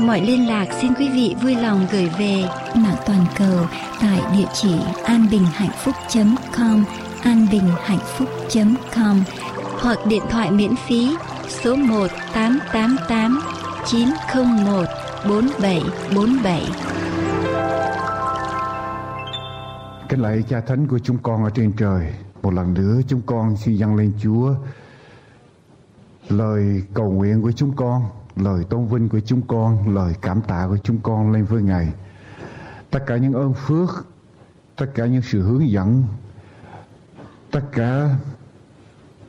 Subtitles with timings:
[0.00, 3.66] mọi liên lạc xin quý vị vui lòng gửi về mạng toàn cầu
[4.00, 6.84] tại địa chỉ anbinhhạnhphúc.com
[7.22, 9.22] anbinhhạnhphúc.com
[9.80, 11.16] hoặc điện thoại miễn phí
[11.48, 13.40] số 1 888
[13.86, 14.84] 901
[15.28, 16.62] 4747.
[20.08, 23.56] Kính lạy cha thánh của chúng con ở trên trời, một lần nữa chúng con
[23.56, 24.54] xin dâng lên Chúa
[26.28, 28.02] lời cầu nguyện của chúng con,
[28.36, 31.92] lời tôn vinh của chúng con, lời cảm tạ của chúng con lên với Ngài.
[32.90, 34.06] Tất cả những ơn phước,
[34.76, 36.04] tất cả những sự hướng dẫn,
[37.50, 38.16] tất cả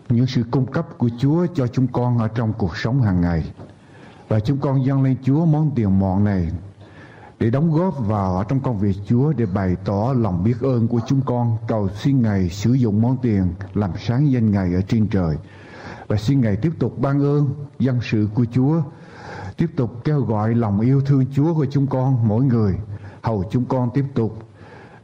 [0.09, 3.51] những sự cung cấp của Chúa cho chúng con ở trong cuộc sống hàng ngày.
[4.27, 6.51] Và chúng con dâng lên Chúa món tiền mọn này
[7.39, 10.87] để đóng góp vào ở trong công việc Chúa để bày tỏ lòng biết ơn
[10.87, 14.81] của chúng con cầu xin Ngài sử dụng món tiền làm sáng danh Ngài ở
[14.81, 15.37] trên trời
[16.07, 18.81] và xin Ngài tiếp tục ban ơn dân sự của Chúa
[19.57, 22.75] tiếp tục kêu gọi lòng yêu thương Chúa của chúng con mỗi người.
[23.21, 24.39] Hầu chúng con tiếp tục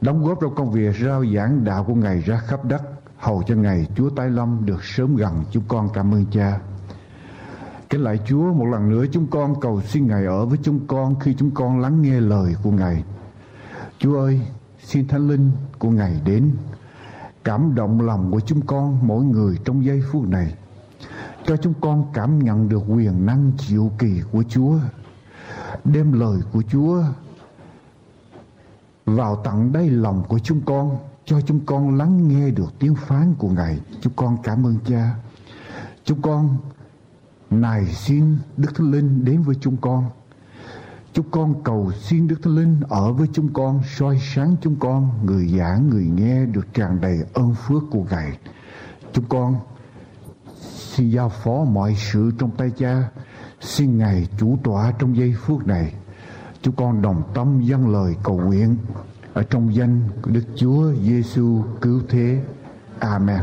[0.00, 2.82] đóng góp trong công việc rao giảng đạo của Ngài ra khắp đất.
[3.18, 5.44] Hầu cho Ngài Chúa tái lâm được sớm gần.
[5.50, 6.60] Chúng con cảm ơn Cha.
[7.90, 11.20] Kính lại Chúa một lần nữa chúng con cầu xin Ngài ở với chúng con
[11.20, 13.04] khi chúng con lắng nghe lời của Ngài.
[13.98, 14.40] Chúa ơi,
[14.82, 16.50] xin Thánh Linh của Ngài đến.
[17.44, 20.54] Cảm động lòng của chúng con mỗi người trong giây phút này.
[21.46, 24.78] Cho chúng con cảm nhận được quyền năng diệu kỳ của Chúa.
[25.84, 27.02] Đem lời của Chúa
[29.06, 33.34] vào tận đáy lòng của chúng con cho chúng con lắng nghe được tiếng phán
[33.38, 33.80] của Ngài.
[34.00, 35.16] Chúng con cảm ơn Cha.
[36.04, 36.56] Chúng con
[37.50, 40.04] nài xin Đức Thánh Linh đến với chúng con.
[41.12, 45.10] Chúng con cầu xin Đức Thánh Linh ở với chúng con, soi sáng chúng con,
[45.24, 48.38] người giảng, người nghe được tràn đầy ơn phước của Ngài.
[49.12, 49.56] Chúng con
[50.96, 53.08] xin giao phó mọi sự trong tay cha,
[53.60, 55.94] xin Ngài chủ tọa trong giây phút này.
[56.62, 58.76] Chúng con đồng tâm dâng lời cầu nguyện
[59.32, 62.42] ở trong danh của Đức Chúa Giêsu cứu thế.
[62.98, 63.40] Amen.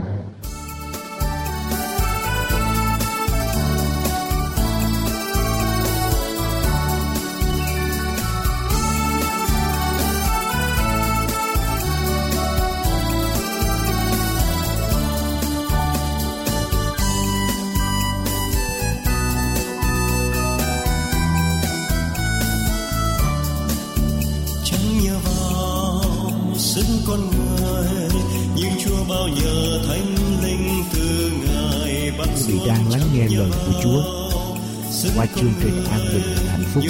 [35.42, 36.84] Chương trình An Bình Hạnh Phúc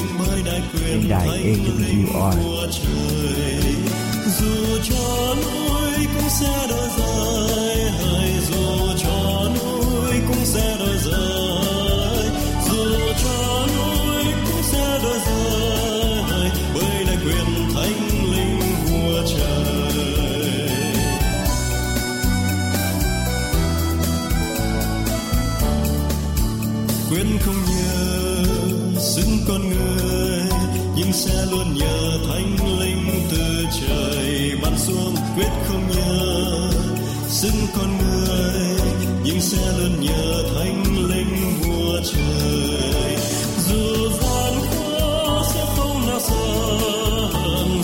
[0.80, 2.34] trên đài AWR.
[4.40, 7.11] dù cho núi cũng sẽ đổi rời
[37.41, 38.78] xứng con người
[39.24, 43.18] nhưng sẽ luôn nhờ thánh linh vua trời
[43.68, 46.46] dù gian khó sẽ không nào sợ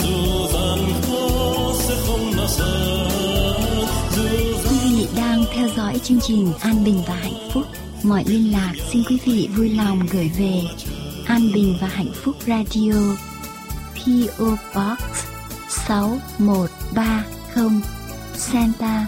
[0.04, 2.74] dù gian khó sẽ không nào sợ
[4.70, 7.64] Quý vị đang theo dõi chương trình An Bình và Hạnh Phúc.
[8.04, 10.62] Mọi liên lạc xin quý vị vui lòng gửi về
[11.26, 12.94] An Bình và Hạnh Phúc Radio
[13.96, 14.46] PO
[14.76, 15.00] Box
[15.70, 17.82] 6130
[18.38, 19.08] Santa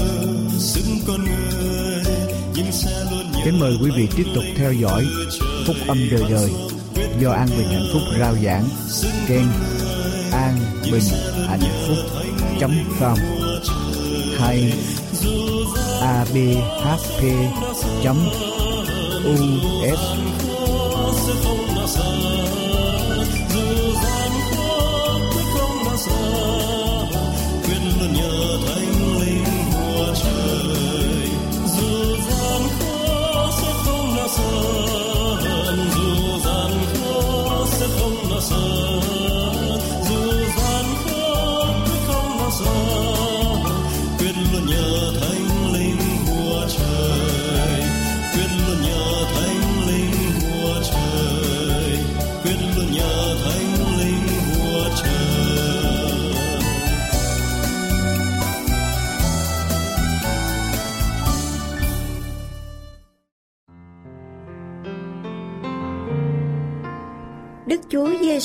[3.45, 5.05] kính mời quý vị tiếp tục theo dõi
[5.67, 6.49] phúc âm đời đời
[7.19, 8.65] do an bình hạnh phúc rao giảng.
[9.27, 9.45] Kênh
[10.31, 10.57] an
[10.91, 11.03] bình
[11.47, 11.97] hạnh phúc
[12.99, 13.17] com.
[14.39, 14.73] hay
[16.01, 17.23] abhp
[19.83, 20.30] us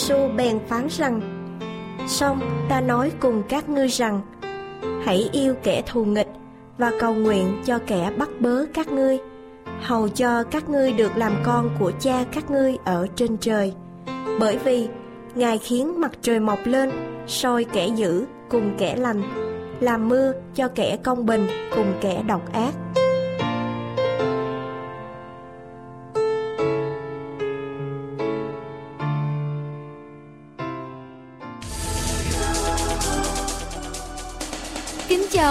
[0.08, 1.20] Giêsu bèn phán rằng:
[2.08, 4.20] Xong ta nói cùng các ngươi rằng,
[5.05, 6.29] hãy yêu kẻ thù nghịch
[6.79, 9.19] và cầu nguyện cho kẻ bắt bớ các ngươi,
[9.82, 13.75] hầu cho các ngươi được làm con của Cha các ngươi ở trên trời.
[14.41, 14.88] Bởi vì
[15.35, 16.91] Ngài khiến mặt trời mọc lên,
[17.26, 19.23] soi kẻ dữ cùng kẻ lành,
[19.81, 22.75] làm mưa cho kẻ công bình cùng kẻ độc ác.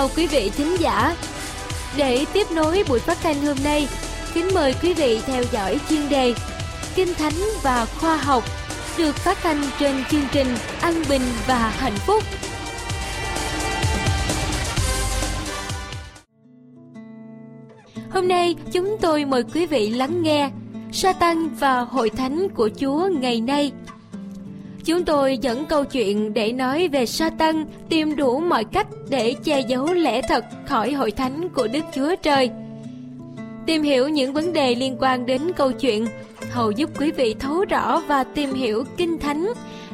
[0.05, 1.15] Chào quý vị thính giả.
[1.97, 3.87] Để tiếp nối buổi phát thanh hôm nay,
[4.33, 6.33] kính mời quý vị theo dõi chuyên đề
[6.95, 8.43] Kinh Thánh và Khoa học
[8.97, 10.47] được phát thanh trên chương trình
[10.81, 12.23] An Bình và Hạnh Phúc.
[18.09, 20.49] Hôm nay chúng tôi mời quý vị lắng nghe
[20.91, 23.71] Satan và Hội Thánh của Chúa ngày nay–
[24.85, 29.59] Chúng tôi dẫn câu chuyện để nói về Satan tìm đủ mọi cách để che
[29.59, 32.49] giấu lẽ thật khỏi hội thánh của Đức Chúa Trời.
[33.65, 36.05] Tìm hiểu những vấn đề liên quan đến câu chuyện
[36.51, 39.47] hầu giúp quý vị thấu rõ và tìm hiểu kinh thánh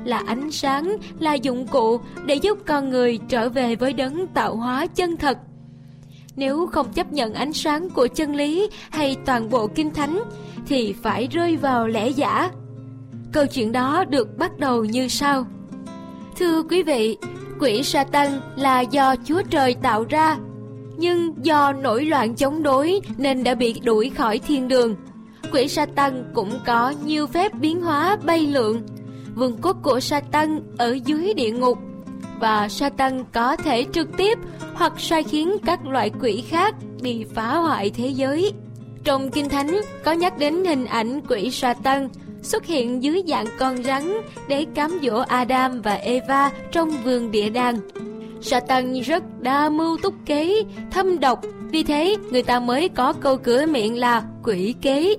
[0.03, 4.55] là ánh sáng, là dụng cụ để giúp con người trở về với đấng tạo
[4.55, 5.37] hóa chân thật.
[6.35, 10.23] Nếu không chấp nhận ánh sáng của chân lý hay toàn bộ kinh thánh
[10.67, 12.51] thì phải rơi vào lẽ giả
[13.33, 15.45] Câu chuyện đó được bắt đầu như sau.
[16.37, 17.17] Thưa quý vị,
[17.59, 20.37] quỷ Satan là do Chúa Trời tạo ra,
[20.97, 24.95] nhưng do nổi loạn chống đối nên đã bị đuổi khỏi thiên đường.
[25.51, 28.81] Quỷ Satan cũng có nhiều phép biến hóa bay lượn.
[29.35, 31.77] Vương quốc của Satan ở dưới địa ngục
[32.39, 34.39] và Satan có thể trực tiếp
[34.73, 38.53] hoặc sai khiến các loại quỷ khác đi phá hoại thế giới.
[39.03, 42.09] Trong Kinh Thánh có nhắc đến hình ảnh quỷ Satan
[42.41, 44.13] xuất hiện dưới dạng con rắn
[44.47, 47.79] để cám dỗ Adam và Eva trong vườn địa đàng.
[48.41, 53.37] Satan rất đa mưu túc kế, thâm độc, vì thế người ta mới có câu
[53.37, 55.15] cửa miệng là quỷ kế.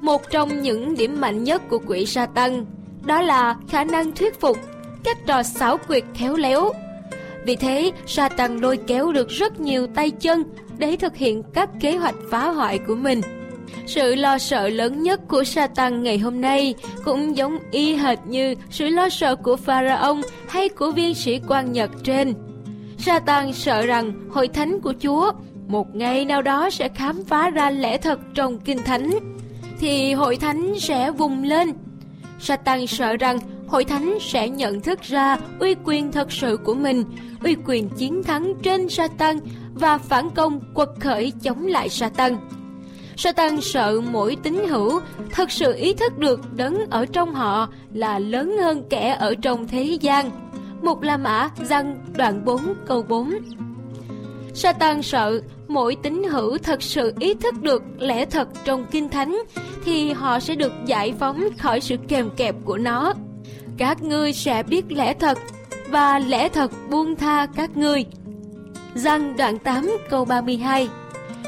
[0.00, 2.66] Một trong những điểm mạnh nhất của quỷ Satan
[3.06, 4.58] đó là khả năng thuyết phục,
[5.04, 6.72] các trò xảo quyệt khéo léo.
[7.44, 10.44] Vì thế, Satan lôi kéo được rất nhiều tay chân
[10.78, 13.20] để thực hiện các kế hoạch phá hoại của mình.
[13.86, 18.54] Sự lo sợ lớn nhất của Satan ngày hôm nay cũng giống y hệt như
[18.70, 22.34] sự lo sợ của pharaon hay của viên sĩ quan Nhật trên.
[22.98, 25.32] Satan sợ rằng hội thánh của Chúa
[25.68, 29.10] một ngày nào đó sẽ khám phá ra lẽ thật trong kinh thánh
[29.80, 31.72] thì hội thánh sẽ vùng lên.
[32.40, 37.04] Satan sợ rằng hội thánh sẽ nhận thức ra uy quyền thật sự của mình,
[37.44, 39.38] uy quyền chiến thắng trên Satan
[39.74, 42.36] và phản công quật khởi chống lại Satan.
[43.16, 48.18] Satan sợ mỗi tín hữu thật sự ý thức được đấng ở trong họ là
[48.18, 50.30] lớn hơn kẻ ở trong thế gian.
[50.82, 53.32] Một La Mã răng đoạn 4 câu 4
[54.54, 59.38] Satan sợ mỗi tín hữu thật sự ý thức được lẽ thật trong Kinh Thánh
[59.84, 63.12] thì họ sẽ được giải phóng khỏi sự kèm kẹp của nó.
[63.76, 65.38] Các ngươi sẽ biết lẽ thật
[65.88, 68.04] và lẽ thật buông tha các ngươi.
[68.94, 70.88] Răng đoạn 8 câu 32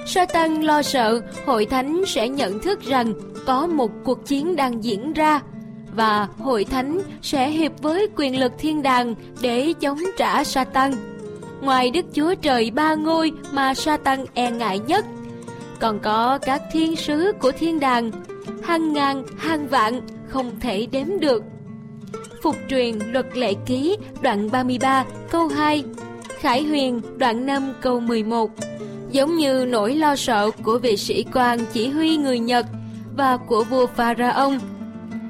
[0.09, 3.13] Satan lo sợ hội thánh sẽ nhận thức rằng
[3.47, 5.41] có một cuộc chiến đang diễn ra
[5.95, 10.93] và hội thánh sẽ hiệp với quyền lực thiên đàng để chống trả Satan.
[11.61, 15.05] Ngoài Đức Chúa Trời ba ngôi mà Satan e ngại nhất,
[15.81, 18.11] còn có các thiên sứ của thiên đàng,
[18.63, 21.43] hàng ngàn, hàng vạn không thể đếm được.
[22.43, 25.85] Phục truyền luật lệ ký đoạn 33 câu 2
[26.39, 28.51] Khải Huyền đoạn 5 câu 11
[29.11, 32.67] Giống như nỗi lo sợ của vị sĩ quan chỉ huy người Nhật
[33.17, 34.59] và của vua Pharaon,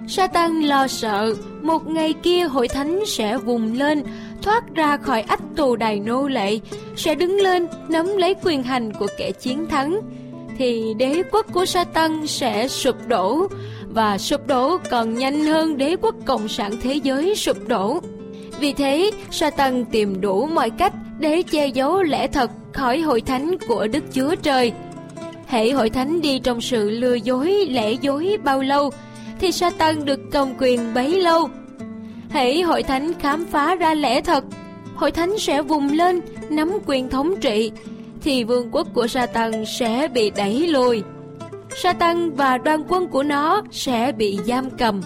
[0.08, 4.02] Satan lo sợ một ngày kia hội thánh sẽ vùng lên
[4.42, 6.58] thoát ra khỏi ách tù đài nô lệ
[6.96, 10.00] sẽ đứng lên nắm lấy quyền hành của kẻ chiến thắng
[10.58, 13.46] thì đế quốc của Satan sẽ sụp đổ
[13.88, 18.00] và sụp đổ còn nhanh hơn đế quốc cộng sản thế giới sụp đổ.
[18.60, 23.56] Vì thế, Satan tìm đủ mọi cách để che giấu lẽ thật khỏi hội thánh
[23.68, 24.72] của Đức Chúa Trời.
[25.46, 28.90] Hãy hội thánh đi trong sự lừa dối, lẽ dối bao lâu,
[29.40, 31.48] thì Satan được công quyền bấy lâu.
[32.30, 34.44] Hãy hội thánh khám phá ra lẽ thật,
[34.94, 37.70] hội thánh sẽ vùng lên, nắm quyền thống trị,
[38.22, 41.02] thì vương quốc của Satan sẽ bị đẩy lùi.
[41.76, 45.00] Satan và đoàn quân của nó sẽ bị giam cầm.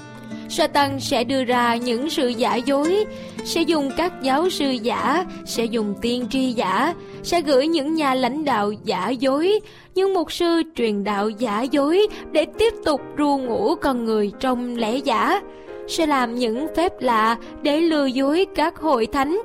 [0.52, 3.04] Satan sẽ đưa ra những sự giả dối,
[3.44, 8.14] sẽ dùng các giáo sư giả, sẽ dùng tiên tri giả, sẽ gửi những nhà
[8.14, 9.61] lãnh đạo giả dối,
[9.94, 14.76] những mục sư truyền đạo giả dối để tiếp tục ru ngủ con người trong
[14.76, 15.40] lẽ giả,
[15.88, 19.40] sẽ làm những phép lạ để lừa dối các hội thánh,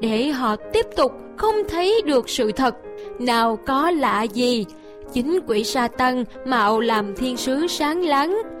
[0.00, 2.74] để họ tiếp tục không thấy được sự thật.
[3.18, 4.66] Nào có lạ gì,
[5.12, 8.53] chính quỷ sa tăng mạo làm thiên sứ sáng láng.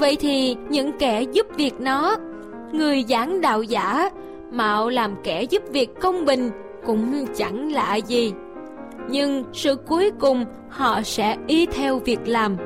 [0.00, 2.16] Vậy thì những kẻ giúp việc nó,
[2.72, 4.10] người giảng đạo giả,
[4.52, 6.50] mạo làm kẻ giúp việc công bình
[6.86, 8.32] cũng chẳng lạ gì.
[9.08, 12.56] Nhưng sự cuối cùng họ sẽ y theo việc làm.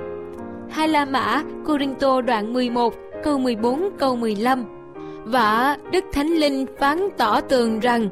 [0.70, 4.64] Hai La Mã, Corinto đoạn 11, câu 14, câu 15
[5.24, 8.08] Và Đức Thánh Linh phán tỏ tường rằng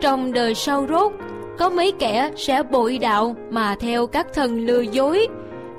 [0.00, 1.12] trong đời sau rốt
[1.58, 5.26] có mấy kẻ sẽ bội đạo mà theo các thần lừa dối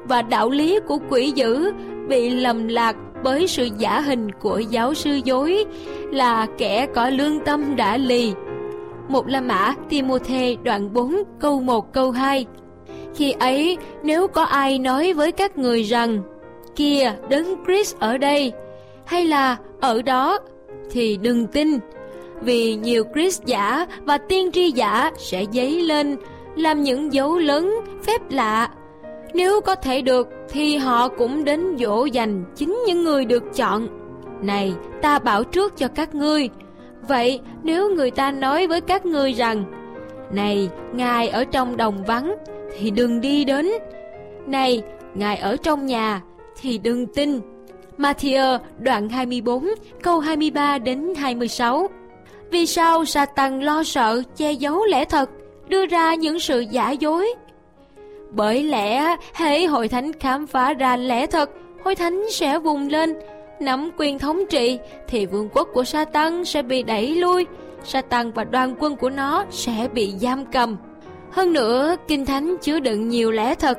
[0.03, 1.71] và đạo lý của quỷ dữ
[2.07, 5.65] bị lầm lạc bởi sự giả hình của giáo sư dối
[6.11, 8.33] là kẻ có lương tâm đã lì.
[9.07, 12.45] Một La Mã, Timôthê, đoạn 4 câu 1 câu 2
[13.15, 16.21] Khi ấy, nếu có ai nói với các người rằng,
[16.75, 18.51] Kìa, đấng Chris ở đây,
[19.05, 20.39] hay là ở đó,
[20.91, 21.79] thì đừng tin,
[22.41, 26.17] vì nhiều Chris giả và tiên tri giả sẽ dấy lên,
[26.55, 28.69] làm những dấu lớn phép lạ
[29.33, 33.87] nếu có thể được thì họ cũng đến dỗ dành chính những người được chọn.
[34.41, 36.49] Này ta bảo trước cho các ngươi.
[37.07, 39.63] Vậy nếu người ta nói với các ngươi rằng
[40.31, 42.35] này ngài ở trong đồng vắng
[42.77, 43.69] thì đừng đi đến.
[44.47, 44.81] Này
[45.13, 46.21] ngài ở trong nhà
[46.61, 47.39] thì đừng tin.
[47.97, 49.67] Matthew đoạn 24
[50.03, 51.87] câu 23 đến 26
[52.51, 55.29] vì sao Satan lo sợ che giấu lẽ thật,
[55.67, 57.33] đưa ra những sự giả dối?
[58.31, 61.49] Bởi lẽ hễ hội thánh khám phá ra lẽ thật,
[61.83, 63.13] hội thánh sẽ vùng lên,
[63.59, 67.45] nắm quyền thống trị thì vương quốc của Satan sẽ bị đẩy lui,
[67.83, 70.77] Satan và đoàn quân của nó sẽ bị giam cầm.
[71.31, 73.77] Hơn nữa, Kinh Thánh chứa đựng nhiều lẽ thật,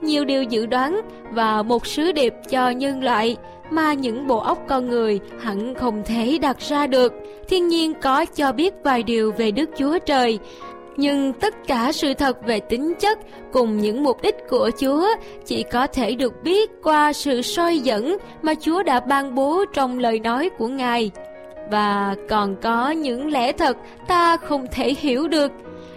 [0.00, 1.00] nhiều điều dự đoán
[1.30, 3.36] và một sứ điệp cho nhân loại
[3.70, 7.12] mà những bộ óc con người hẳn không thể đặt ra được.
[7.48, 10.38] Thiên nhiên có cho biết vài điều về Đức Chúa Trời,
[10.98, 13.18] nhưng tất cả sự thật về tính chất
[13.52, 15.08] cùng những mục đích của Chúa
[15.44, 19.98] chỉ có thể được biết qua sự soi dẫn mà Chúa đã ban bố trong
[19.98, 21.10] lời nói của Ngài.
[21.70, 23.76] Và còn có những lẽ thật
[24.08, 25.52] ta không thể hiểu được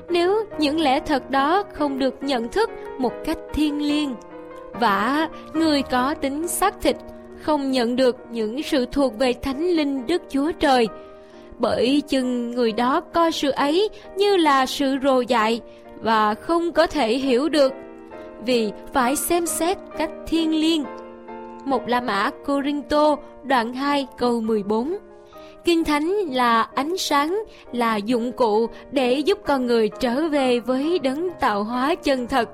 [0.09, 4.15] nếu những lẽ thật đó không được nhận thức một cách thiêng liêng.
[4.73, 6.95] Và người có tính xác thịt
[7.41, 10.87] không nhận được những sự thuộc về thánh linh Đức Chúa Trời.
[11.61, 15.61] Bởi chừng người đó coi sự ấy như là sự rồ dại
[16.01, 17.73] và không có thể hiểu được,
[18.45, 20.83] vì phải xem xét cách thiên liêng.
[21.65, 24.97] Một La Mã Corinto đoạn 2 câu 14
[25.65, 30.99] Kinh Thánh là ánh sáng, là dụng cụ để giúp con người trở về với
[30.99, 32.49] đấng tạo hóa chân thật.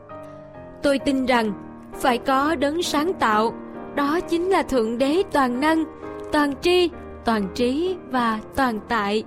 [0.84, 1.54] Tôi tin rằng
[1.94, 3.54] phải có đấng sáng tạo
[3.96, 5.84] đó chính là thượng đế toàn năng
[6.32, 6.90] toàn tri
[7.28, 9.24] toàn trí và toàn tại.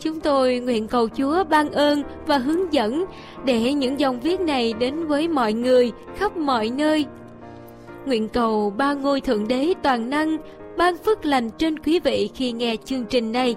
[0.00, 3.04] Chúng tôi nguyện cầu chúa ban ơn và hướng dẫn
[3.44, 7.04] để những dòng viết này đến với mọi người khắp mọi nơi.
[8.06, 10.36] Nguyện cầu ba ngôi thượng đế toàn năng,
[10.76, 13.56] ban phước lành trên quý vị khi nghe chương trình này.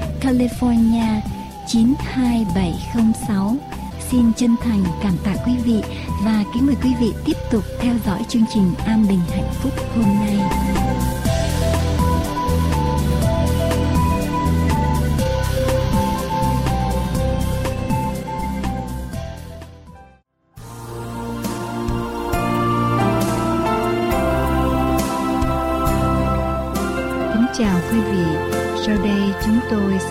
[0.21, 1.21] California
[1.67, 3.55] 92706
[4.09, 5.81] Xin chân thành cảm tạ quý vị
[6.23, 9.73] và kính mời quý vị tiếp tục theo dõi chương trình An Bình Hạnh Phúc
[9.95, 10.37] hôm nay.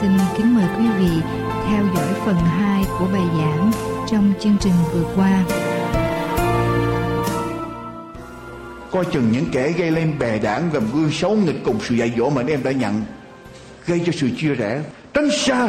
[0.00, 1.10] Xin kính mời quý vị
[1.68, 3.70] theo dõi phần 2 của bài giảng
[4.10, 5.44] trong chương trình vừa qua.
[8.90, 12.12] Coi chừng những kẻ gây lên bè đảng và gương xấu nghịch cùng sự dạy
[12.18, 13.02] dỗ mà anh em đã nhận,
[13.86, 14.80] gây cho sự chia rẽ.
[15.14, 15.68] Tránh xa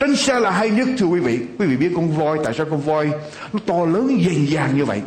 [0.00, 1.38] tránh xa là hay nhất, thưa quý vị.
[1.58, 3.10] Quý vị biết con voi, tại sao con voi
[3.52, 5.02] nó to lớn dày dàng như vậy?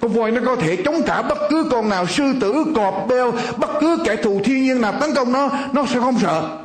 [0.00, 3.32] Con voi nó có thể chống trả bất cứ con nào, sư tử, cọp beo
[3.56, 6.58] bất cứ kẻ thù thiên nhiên nào tấn công nó nó sẽ không sợ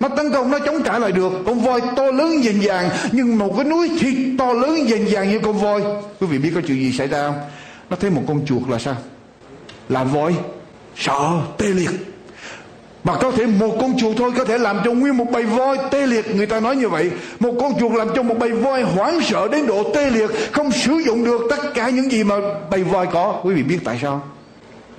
[0.00, 1.32] nó tấn công nó chống trả lại được.
[1.46, 5.30] Con voi to lớn dành dàng, nhưng một cái núi thịt to lớn dành dàng
[5.30, 5.82] như con voi.
[6.20, 7.38] Quý vị biết có chuyện gì xảy ra không?
[7.90, 8.96] Nó thấy một con chuột là sao?
[9.88, 10.34] Là voi.
[10.96, 11.90] Sợ, tê liệt.
[13.04, 15.78] Mà có thể một con chuột thôi có thể làm cho nguyên một bầy voi
[15.90, 16.36] tê liệt.
[16.36, 17.10] Người ta nói như vậy.
[17.40, 20.72] Một con chuột làm cho một bầy voi hoảng sợ đến độ tê liệt, không
[20.72, 22.36] sử dụng được tất cả những gì mà
[22.70, 23.40] bầy voi có.
[23.44, 24.22] Quý vị biết tại sao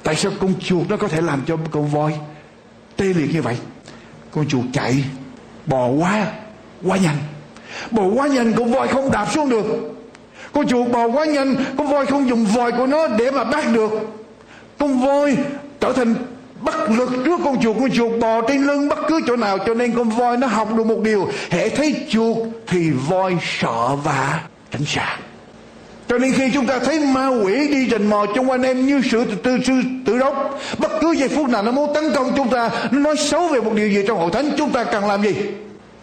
[0.03, 2.13] tại sao con chuột nó có thể làm cho con voi
[2.95, 3.57] tê liệt như vậy?
[4.31, 5.03] Con chuột chạy.
[5.65, 6.25] Bò quá
[6.85, 7.17] quá nhanh.
[7.91, 9.65] Bò quá nhanh con voi không đạp xuống được.
[10.53, 13.65] Con chuột bò quá nhanh con voi không dùng vòi của nó để mà bắt
[13.73, 13.91] được.
[14.77, 15.37] Con voi
[15.79, 16.15] trở thành
[16.61, 17.75] bất lực trước con chuột.
[17.79, 20.75] Con chuột bò trên lưng bất cứ chỗ nào, cho nên con voi nó học
[20.77, 21.29] được một điều.
[21.51, 22.37] Hệ thấy chuột
[22.67, 25.17] thì voi sợ và tránh xa
[26.07, 29.01] cho nên khi chúng ta thấy ma quỷ đi rình mò trong anh em như
[29.11, 29.73] sự tự sư
[30.05, 33.17] tự đốc, bất cứ giây phút nào nó muốn tấn công chúng ta, nó nói
[33.17, 35.35] xấu về một điều gì trong hội thánh, chúng ta cần làm gì?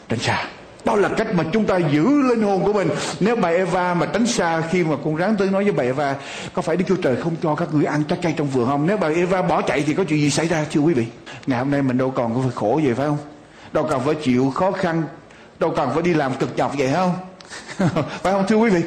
[0.09, 0.45] Tránh xa.
[0.85, 2.89] Đó là cách mà chúng ta giữ linh hồn của mình.
[3.21, 6.15] Nếu bà Eva mà tránh xa khi mà con rắn tới nói với bà Eva,
[6.53, 8.87] có phải Đức Chúa Trời không cho các người ăn trái cây trong vườn không?
[8.87, 11.07] Nếu bà Eva bỏ chạy thì có chuyện gì xảy ra, thưa quý vị?
[11.47, 13.19] Ngày hôm nay mình đâu còn có phải khổ vậy, phải không?
[13.73, 15.03] Đâu cần phải chịu khó khăn,
[15.59, 17.13] đâu cần phải đi làm cực nhọc vậy không?
[18.23, 18.83] Phải không, thưa quý vị?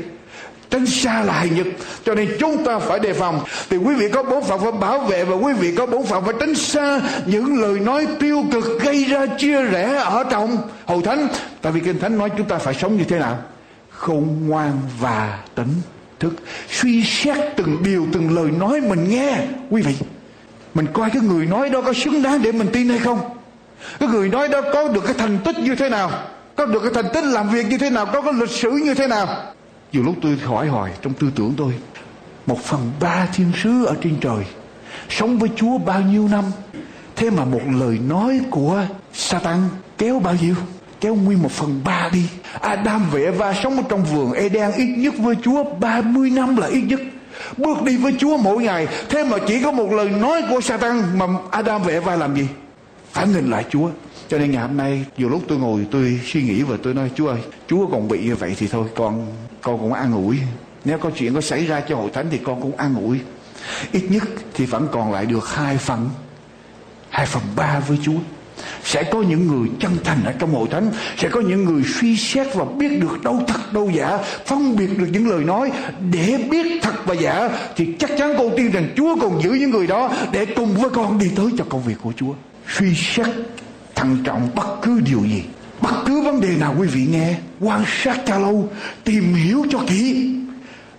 [0.70, 1.68] Tránh xa là hay nhất
[2.06, 3.40] cho nên chúng ta phải đề phòng.
[3.70, 6.26] Thì quý vị có bổn phận phải bảo vệ và quý vị có bổn phận
[6.26, 11.02] phải tránh xa những lời nói tiêu cực gây ra chia rẽ ở trong hầu
[11.02, 11.28] thánh.
[11.62, 13.38] Tại vì kinh thánh nói chúng ta phải sống như thế nào?
[13.90, 15.74] Khôn ngoan và tỉnh
[16.20, 16.34] thức.
[16.70, 19.38] Suy xét từng điều, từng lời nói mình nghe.
[19.70, 19.96] Quý vị,
[20.74, 23.20] mình coi cái người nói đó có xứng đáng để mình tin hay không?
[24.00, 26.12] Cái người nói đó có được cái thành tích như thế nào?
[26.56, 28.06] Có được cái thành tích làm việc như thế nào?
[28.06, 29.28] Có cái lịch sử như thế nào?
[29.92, 31.74] Nhiều lúc tôi hỏi hỏi trong tư tưởng tôi,
[32.46, 34.46] một phần ba thiên sứ ở trên trời
[35.10, 36.44] sống với chúa bao nhiêu năm?
[37.16, 39.58] Thế mà một lời nói của satan
[39.98, 40.56] kéo bao nhiêu?
[41.02, 42.30] Kéo nguyên một phần ba đi.
[42.62, 46.68] Adam và Eva sống ở trong vườn Eden ít nhất với Chúa 30 năm là
[46.68, 47.00] ít nhất.
[47.58, 48.88] Bước đi với Chúa mỗi ngày.
[49.10, 52.48] Thế mà chỉ có một lời nói của Satan Mà Adam và Eva làm gì?
[53.12, 53.90] Phản nghịch lại Chúa
[54.30, 57.12] cho nên ngày hôm nay dù lúc tôi ngồi, tôi suy nghĩ và tôi nói,
[57.16, 59.28] Chúa ơi, Chúa còn bị như vậy thì thôi, con
[59.62, 60.38] con cũng an ủi.
[60.86, 63.20] Nếu có chuyện có xảy ra cho hội thánh thì con cũng an ủi.
[63.92, 66.10] Ít nhất thì vẫn còn lại được hai phần
[67.10, 68.20] hai phần ba với Chúa.
[68.84, 72.18] Sẽ có những người chân thành ở trong hội thánh, sẽ có những người suy
[72.18, 75.72] xét và biết được đâu thật, đâu giả, phân biệt được những lời nói
[76.12, 79.70] để biết thật và giả, thì chắc chắn con tin rằng Chúa còn giữ những
[79.70, 82.34] người đó để cùng với con đi tới cho công việc của Chúa.
[82.78, 83.28] Suy xét
[83.98, 85.44] thận trọng bất cứ điều gì
[85.82, 88.70] bất cứ vấn đề nào quý vị nghe quan sát cho lâu
[89.04, 90.34] tìm hiểu cho kỹ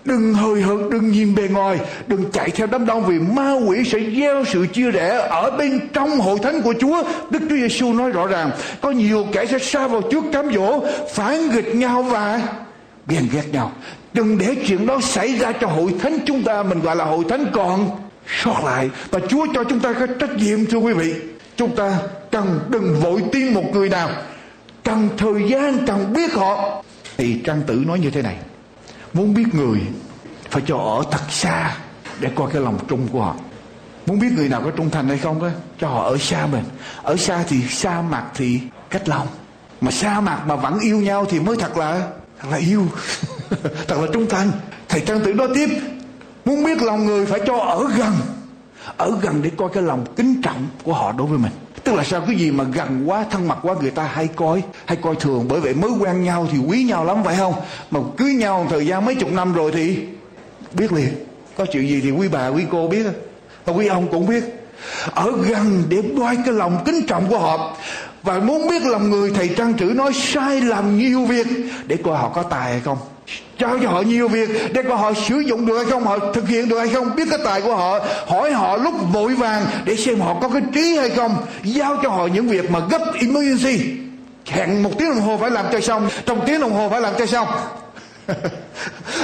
[0.08, 3.84] Đừng hời hợt, đừng nhìn bề ngoài, đừng chạy theo đám đông vì ma quỷ
[3.84, 7.02] sẽ gieo sự chia rẽ ở bên trong hội thánh của Chúa.
[7.30, 10.80] Đức Chúa Giêsu nói rõ ràng, có nhiều kẻ sẽ xa vào trước cám dỗ,
[11.14, 12.40] phản nghịch nhau và
[13.08, 13.72] ghen ghét nhau.
[14.12, 17.24] Đừng để chuyện đó xảy ra cho hội thánh chúng ta, mình gọi là hội
[17.28, 17.90] thánh còn
[18.42, 18.90] sót lại.
[19.10, 21.14] Và Chúa cho chúng ta có trách nhiệm thưa quý vị.
[21.58, 21.98] Chúng ta
[22.30, 24.10] cần đừng vội tin một người nào,
[24.84, 26.82] cần thời gian, cần biết họ.
[27.16, 28.36] Thì Trang Tử nói như thế này.
[29.12, 29.80] Muốn biết người
[30.50, 31.76] phải cho ở thật xa
[32.20, 33.34] để coi cái lòng trung của họ.
[34.06, 35.48] Muốn biết người nào có trung thành hay không đó
[35.80, 36.64] cho họ ở xa mình.
[37.02, 39.26] Ở xa thì xa mặt thì cách lòng.
[39.80, 42.00] Mà xa mặt mà vẫn yêu nhau thì mới thật là
[42.40, 42.86] thật là yêu
[43.88, 44.50] thật là trung thành.
[44.88, 45.68] Thầy trang tử nói tiếp
[46.44, 48.12] muốn biết lòng người phải cho ở gần
[48.96, 51.52] ở gần để coi cái lòng kính trọng của họ đối với mình.
[51.84, 52.20] Tức là sao?
[52.26, 55.46] Cái gì mà gần quá, thân mật quá, người ta hay coi hay coi thường?
[55.48, 57.54] Bởi vậy mới quen nhau thì quý nhau lắm, phải không?
[57.90, 59.98] Mà cưới nhau thời gian mấy chục năm rồi thì
[60.72, 61.08] biết liền.
[61.56, 63.06] Có chuyện gì thì quý bà, quý cô biết.
[63.64, 64.44] Và quý ông cũng biết.
[65.14, 67.76] Ở gần để coi cái lòng kính trọng của họ.
[68.22, 71.46] Và muốn biết lòng người thầy trang trữ nói sai làm nhiều việc
[71.86, 72.98] để coi họ có tài hay không
[73.58, 76.48] trao cho họ nhiều việc để coi họ sử dụng được hay không, họ thực
[76.48, 79.96] hiện được hay không, biết cái tài của họ, hỏi họ lúc vội vàng để
[79.96, 83.78] xem họ có cái trí hay không, giao cho họ những việc mà gấp emergency.
[84.46, 87.14] Hẹn một tiếng đồng hồ phải làm cho xong, trong tiếng đồng hồ phải làm
[87.18, 87.48] cho xong.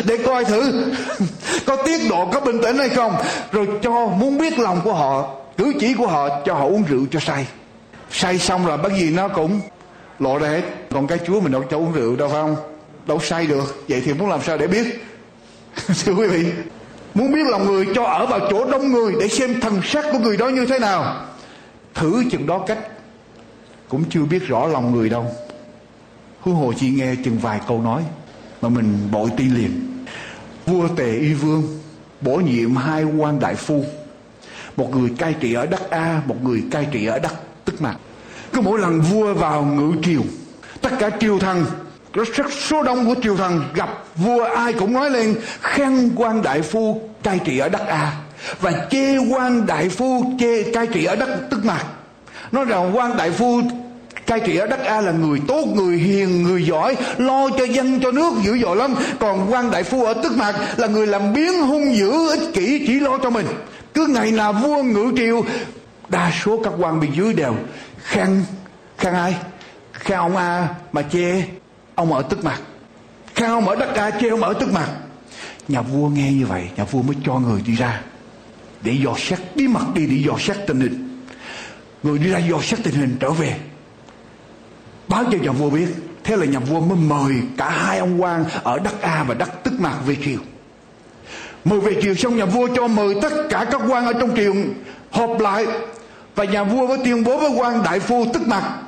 [0.04, 0.84] Để coi thử
[1.66, 3.16] có tiết độ có bình tĩnh hay không,
[3.52, 7.06] rồi cho, muốn biết lòng của họ, cử chỉ của họ, cho họ uống rượu
[7.10, 7.46] cho say.
[8.10, 9.60] Say xong rồi bất gì nó cũng,
[10.18, 12.73] lộ ra hết, còn cái chúa mình đâu cho uống rượu đâu, phải không?
[13.06, 15.04] Đâu say được, vậy thì muốn làm sao để biết?
[16.04, 16.44] Thưa quý vị,
[17.14, 20.18] muốn biết lòng người cho ở vào chỗ đông người để xem thần sắc của
[20.18, 21.26] người đó như thế nào,
[21.94, 22.78] thử chừng đó cách.
[23.88, 25.26] Cũng chưa biết rõ lòng người đâu.
[26.40, 28.02] Huống hồ chỉ nghe chừng vài câu nói,
[28.62, 30.04] mà mình bội tin liền.
[30.66, 31.80] Vua tề y vương
[32.20, 33.84] bổ nhiệm hai quan đại phu.
[34.76, 37.32] Một người cai trị ở đất a, một người cai trị ở đất
[37.64, 37.96] tức mạc.
[38.52, 40.22] Cứ mỗi lần vua vào ngự triều,
[40.80, 41.64] tất cả triều thần
[42.14, 46.62] rất số đông của triều thần gặp vua ai cũng nói lên khen quan đại
[46.62, 48.12] phu cai trị ở đất a
[48.60, 51.84] và chê quan đại phu chê cai trị ở đất tức mạc
[52.52, 53.60] nói rằng quan đại phu
[54.26, 58.00] cai trị ở đất A là người tốt, người hiền, người giỏi, lo cho dân
[58.00, 58.94] cho nước dữ dội lắm.
[59.20, 62.84] Còn quan đại phu ở Tức Mạc là người làm biến hung dữ, ích kỷ,
[62.86, 63.46] chỉ lo cho mình.
[63.94, 65.44] Cứ ngày nào vua ngự triều,
[66.08, 67.54] đa số các quan bên dưới đều
[68.02, 68.44] khen,
[68.98, 69.34] khen ai?
[69.92, 71.42] Khen ông A mà chê
[71.94, 72.60] ông ở Tức mặt
[73.34, 74.88] Khen ông ở đất A, chê ông ở Tức mặt
[75.68, 78.00] Nhà vua nghe như vậy, nhà vua mới cho người đi ra
[78.84, 81.20] để dò xét bí mật đi để dò xét tình hình.
[82.02, 83.56] Người đi ra dò xét tình hình trở về.
[85.08, 85.86] Báo cho nhà vua biết
[86.24, 89.64] thế là nhà vua mới mời cả hai ông quan ở đất a và đất
[89.64, 90.38] tức mạc về triều.
[91.64, 94.54] Mời về triều xong nhà vua cho mời tất cả các quan ở trong triều
[95.10, 95.66] họp lại
[96.34, 98.78] và nhà vua mới tuyên bố với quan đại phu tức mạc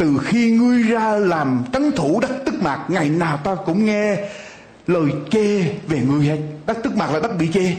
[0.00, 4.16] từ khi ngươi ra làm trấn thủ đất tức mạc, ngày nào ta cũng nghe
[4.86, 6.36] lời chê về ngươi hết.
[6.66, 7.72] Đất tức mạc là đất bị chê.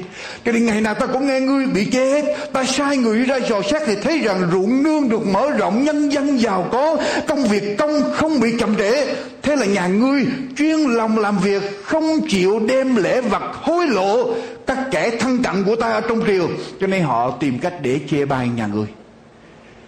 [0.45, 2.37] Cho nên ngày nào ta cũng nghe ngươi bị chê hết.
[2.53, 6.11] Ta sai người ra dò xét thì thấy rằng ruộng nương được mở rộng, nhân
[6.11, 9.15] dân giàu có, công việc công không bị chậm trễ.
[9.41, 10.25] Thế là nhà ngươi
[10.57, 14.33] chuyên lòng làm việc, không chịu đem lễ vật hối lộ
[14.67, 16.47] các kẻ thân cận của ta ở trong triều.
[16.81, 18.87] Cho nên họ tìm cách để chê bai nhà ngươi.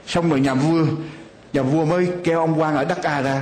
[0.08, 0.86] Xong rồi nhà vua
[1.54, 3.42] nhà vua mới kêu ông quan ở đất a ra.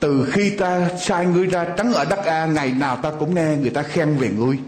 [0.00, 3.56] Từ khi ta sai ngươi ra trắng ở đất A, Ngày nào ta cũng nghe
[3.60, 4.58] người ta khen về ngươi.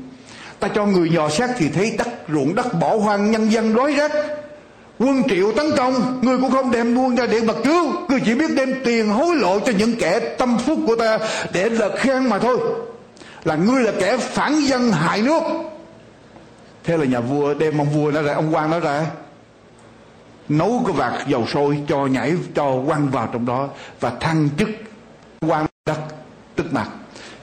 [0.61, 3.95] Ta cho người dò xét thì thấy đất ruộng đất bỏ hoang, nhân dân rối
[3.95, 4.13] rách
[4.99, 7.93] Quân triệu tấn công, Ngươi cũng không đem quân ra để mà cứu.
[8.09, 11.19] Ngươi chỉ biết đem tiền hối lộ cho những kẻ tâm phúc của ta
[11.53, 12.59] Để lời khen mà thôi.
[13.45, 15.43] Là ngươi là kẻ phản dân hại nước.
[16.85, 19.07] Thế là nhà vua đem ông vua nó ra, Ông quan nó ra.
[20.51, 23.69] Nấu cái vạt dầu sôi cho nhảy, cho quăng vào trong đó
[24.01, 24.69] Và thăng chức
[25.41, 26.01] quan đất
[26.57, 26.89] tức mặt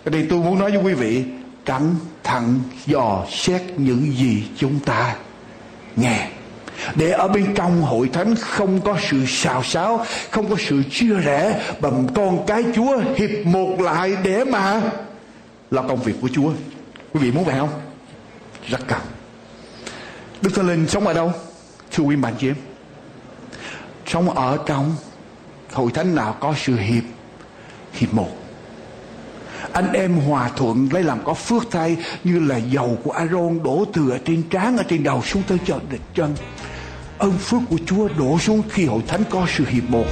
[0.05, 1.23] cái đây tôi muốn nói với quý vị
[1.65, 5.15] cẩn thận dò xét những gì chúng ta
[5.95, 6.27] nghe.
[6.95, 11.13] Để ở bên trong hội thánh không có sự xào xáo, không có sự chia
[11.13, 14.81] rẽ bằng con cái chúa hiệp một lại để mà
[15.71, 16.51] là công việc của chúa.
[17.13, 17.69] Quý vị muốn vậy không?
[18.67, 18.99] Rất cần.
[20.41, 21.31] Đức thánh linh sống ở đâu?
[21.91, 22.66] Thưa quý bạn chị em
[24.07, 24.95] sống ở trong
[25.73, 27.03] hội thánh nào có sự hiệp
[27.93, 28.29] hiệp một.
[29.73, 33.85] Anh em hòa thuận lấy làm có phước thay, như là dầu của Aaron đổ
[33.93, 35.79] từ ở trên trán, ở trên đầu xuống tới chân
[36.13, 36.35] chân.
[37.17, 40.05] Ơn phước của Chúa đổ xuống khi hội thánh có sự hiệp một.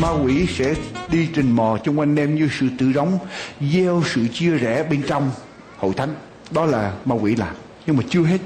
[0.00, 0.74] Ma quỷ sẽ
[1.10, 3.18] đi trình mò trong anh em như sự tự đóng
[3.60, 5.30] gieo sự chia rẽ bên trong
[5.78, 6.14] hội thánh.
[6.50, 7.54] Đó là ma quỷ làm,
[7.86, 8.38] nhưng mà chưa hết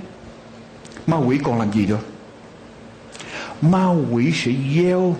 [1.10, 1.98] ma quỷ còn làm gì nữa?
[3.60, 5.16] Ma quỷ sẽ gieo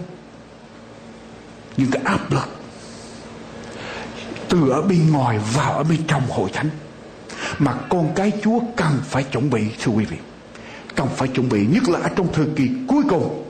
[1.77, 2.49] những cái áp lực
[4.49, 6.71] từ ở bên ngoài vào ở bên trong hội thánh.
[7.59, 10.17] Mà con cái Chúa cần phải chuẩn bị thưa quý vị
[10.95, 13.45] cần phải chuẩn bị nhất là ở trong thời kỳ cuối cùng.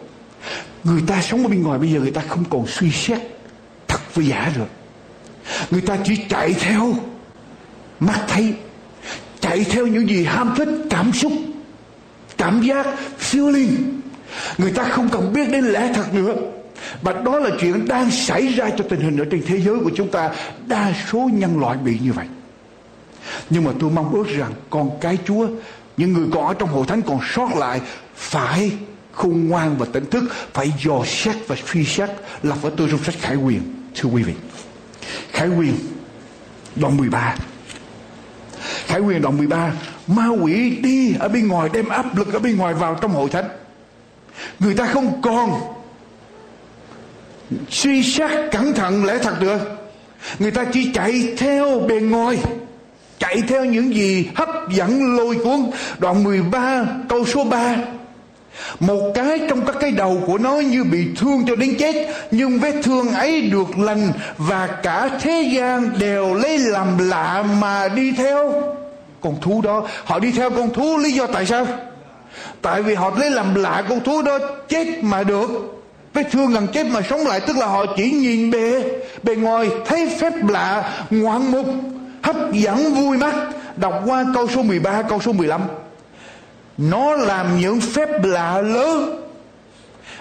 [0.84, 3.18] Người ta sống ở bên ngoài bây giờ người ta không còn suy xét
[3.88, 4.66] thật với giả rồi,
[5.70, 6.94] người ta chỉ chạy theo
[8.00, 8.54] mắt thấy
[9.40, 11.32] chạy theo những gì ham thích cảm xúc
[12.40, 12.86] cảm giác,
[13.20, 13.70] feeling.
[14.58, 16.34] Người ta không cần biết đến lẽ thật nữa.
[17.02, 19.90] Và đó là chuyện đang xảy ra cho tình hình ở trên thế giới của
[19.96, 20.30] chúng ta.
[20.66, 22.26] Đa số nhân loại bị như vậy.
[23.50, 25.48] Nhưng mà tôi mong ước rằng con cái chúa,
[25.96, 27.80] những người còn ở trong hội thánh còn sót lại,
[28.16, 28.72] phải
[29.12, 32.10] khôn ngoan và tỉnh thức, phải dò xét và suy xét.
[32.42, 33.60] Lập ở tôi trong sách khải quyền
[33.94, 34.34] thưa quý vị.
[35.32, 35.74] Khải quyền
[36.76, 37.34] đoạn 13
[38.90, 39.72] khải quyền đoạn 13
[40.06, 43.28] ma quỷ đi ở bên ngoài đem áp lực ở bên ngoài vào trong hội
[43.30, 43.48] thánh.
[44.58, 45.60] Người ta không còn
[47.68, 49.58] suy xét cẩn thận lẽ thật được
[50.38, 52.38] người ta chỉ chạy theo bề ngoài,
[53.18, 55.70] chạy theo những gì hấp dẫn lôi cuốn.
[55.98, 57.76] Đoạn 13 câu số 3
[58.80, 62.58] một cái trong các cái đầu của nó như bị thương cho đến chết, nhưng
[62.58, 68.12] vết thương ấy được lành và cả thế gian đều lấy làm lạ mà đi
[68.12, 68.62] theo
[69.20, 69.88] con thú đó.
[70.04, 71.66] Họ đi theo con thú, lý do tại sao?
[72.62, 75.50] Tại vì họ lấy làm lạ con thú đó chết mà được.
[76.14, 78.84] Vết thương gần chết mà sống lại, tức là họ chỉ nhìn bề
[79.22, 81.66] bề ngoài, thấy phép lạ, ngoạn mục,
[82.22, 83.34] hấp dẫn vui mắt.
[83.76, 85.60] Đọc qua câu số 13 câu số 15
[86.80, 89.26] nó làm những phép lạ lớn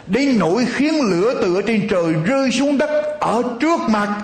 [0.07, 4.21] đến nỗi khiến lửa từ ở trên trời rơi xuống đất ở trước mặt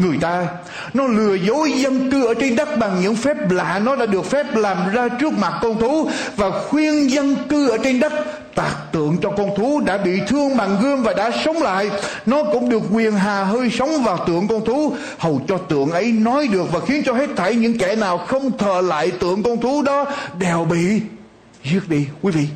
[0.00, 0.46] người ta,
[0.94, 3.80] nó lừa dối dân cư ở trên đất bằng những phép lạ.
[3.84, 7.78] Nó đã được phép làm ra trước mặt con thú và khuyên dân cư ở
[7.84, 8.12] trên đất.
[8.54, 11.90] Tạc tượng cho con thú đã bị thương bằng gươm và đã sống lại.
[12.26, 14.94] Nó cũng được quyền hà hơi sống vào tượng con thú.
[15.18, 18.58] Hầu cho tượng ấy nói được và khiến cho hết thảy những kẻ nào không
[18.58, 20.06] thờ lại tượng con thú đó
[20.38, 21.00] đều bị
[21.64, 22.06] giết đi.
[22.22, 22.46] Quý vị,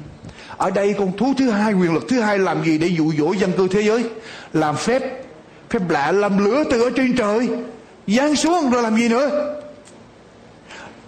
[0.56, 3.32] ở đây con thú thứ hai, quyền lực thứ hai làm gì để dụ dỗ
[3.32, 4.04] dân cư thế giới?
[4.52, 5.23] Làm phép
[5.74, 7.48] phép lạ làm lửa từ ở trên trời.
[8.06, 9.56] Giáng xuống rồi làm gì nữa?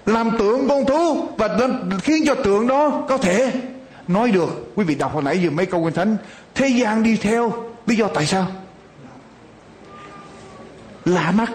[0.06, 1.58] Làm tượng con thú và
[2.02, 3.52] khiến cho tượng đó có thể
[4.08, 4.72] nói được.
[4.74, 6.16] Quý vị đọc hồi nãy giờ mấy câu kinh thánh.
[6.54, 7.52] Thế gian đi theo,
[7.86, 8.46] lý do tại sao?
[11.04, 11.50] Lạ mắt.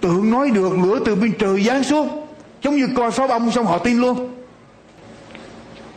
[0.00, 2.26] Tượng nói được lửa từ bên trời giáng xuống,
[2.62, 4.34] giống như coi pháo bông xong họ tin luôn.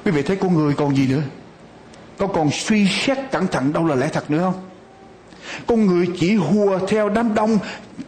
[0.06, 1.22] Quý vị thấy con người còn gì nữa?
[2.18, 4.71] Có còn suy xét cẩn thận đâu là lẽ thật nữa không?
[5.68, 7.60] Con người chỉ hùa theo đám đông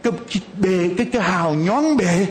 [0.02, 0.12] cái
[0.58, 2.26] bề, cái cái hào nhón bề.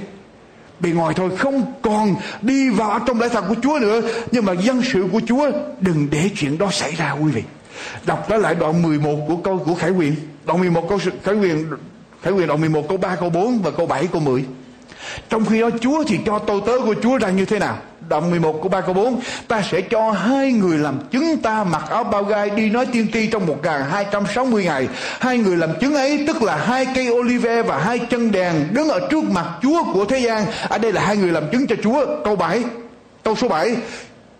[0.80, 4.02] Bề ngoài thôi, không còn đi vào trong lễ thật của Chúa nữa.
[4.32, 7.44] Nhưng mà dân sự của Chúa, đừng để chuyện đó xảy ra, quý vị.
[8.06, 10.16] Đọc trở lại đoạn 11 của câu, của Khải Quyền.
[10.46, 11.66] Đoạn 11 câu, Khải Quyền
[12.24, 14.46] Khải Quyền đoạn 11 câu 3 câu 4 và câu 7 câu 10
[15.30, 17.78] trong khi đó Chúa thì cho tôi tớ của Chúa ra như thế nào?
[18.10, 21.84] Đoạn 11 của 3 câu 4 Ta sẽ cho hai người làm chứng ta mặc
[21.90, 24.88] áo bao gai đi nói tiên tri trong 1260 ngày.
[25.20, 28.90] Hai người làm chứng ấy, tức là hai cây olive và hai chân đèn đứng
[28.90, 30.46] ở trước mặt Chúa của thế gian.
[30.70, 32.06] Ở đây là hai người làm chứng cho Chúa.
[32.26, 32.64] Câu 7
[33.24, 33.76] Câu số 7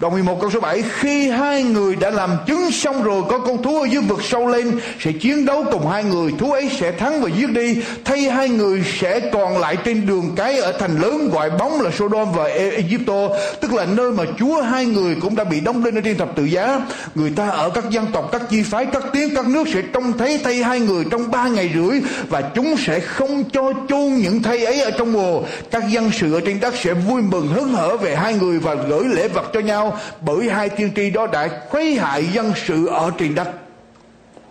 [0.04, 3.64] Đoạn 11 câu số 7 Khi hai người đã làm chứng xong rồi Có con
[3.64, 6.92] thú ở dưới vực sâu lên Sẽ chiến đấu cùng hai người Thú ấy sẽ
[6.92, 7.78] thắng và giết đi.
[8.06, 11.92] Thay hai người sẽ còn lại trên đường cái Ở thành lớn gọi bóng là
[11.92, 13.30] Sodom và e- Egypto
[13.62, 16.36] Tức là nơi mà Chúa hai người cũng đã bị đóng lên ở trên thập
[16.36, 16.82] tự giá.
[17.16, 20.18] Người ta ở các dân tộc Các chi phái, các tiếng, các nước Sẽ trông
[20.18, 24.44] thấy thay hai người trong ba ngày rưỡi Và chúng sẽ không cho chôn những
[24.44, 27.74] thay ấy ở trong mùa Các dân sự ở trên đất sẽ vui mừng hớn
[27.74, 31.28] hở về hai người Và gửi lễ vật cho nhau bởi hai tiên tri đó
[31.28, 33.50] đã khuấy hại dân sự ở trên đất.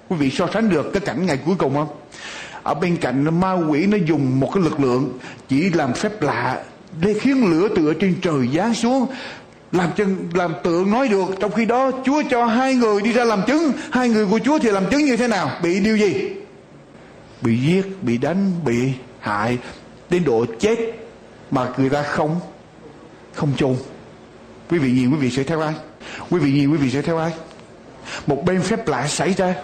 [0.08, 1.88] Quý vị so sánh được cái cảnh ngày cuối cùng không?
[2.62, 6.62] Ở bên cạnh ma quỷ nó dùng một cái lực lượng chỉ làm phép lạ
[7.00, 9.06] để khiến lửa từ ở trên trời giáng xuống.
[9.72, 13.24] Làm chân làm tượng nói được, trong khi đó Chúa cho hai người đi ra
[13.24, 13.72] làm chứng.
[13.92, 15.50] Hai người của Chúa thì làm chứng như thế nào?
[15.62, 16.30] Bị điều gì?
[17.40, 19.58] Bị giết, bị đánh, bị hại,
[20.10, 20.78] đến độ chết
[21.50, 22.40] mà người ta không
[23.34, 23.76] không chôn
[24.72, 25.74] quý vị nhìn, quý vị sẽ theo ai?
[26.30, 27.32] Quý vị nhìn, quý vị sẽ theo ai?
[28.26, 29.54] Một bên phép lạ xảy ra,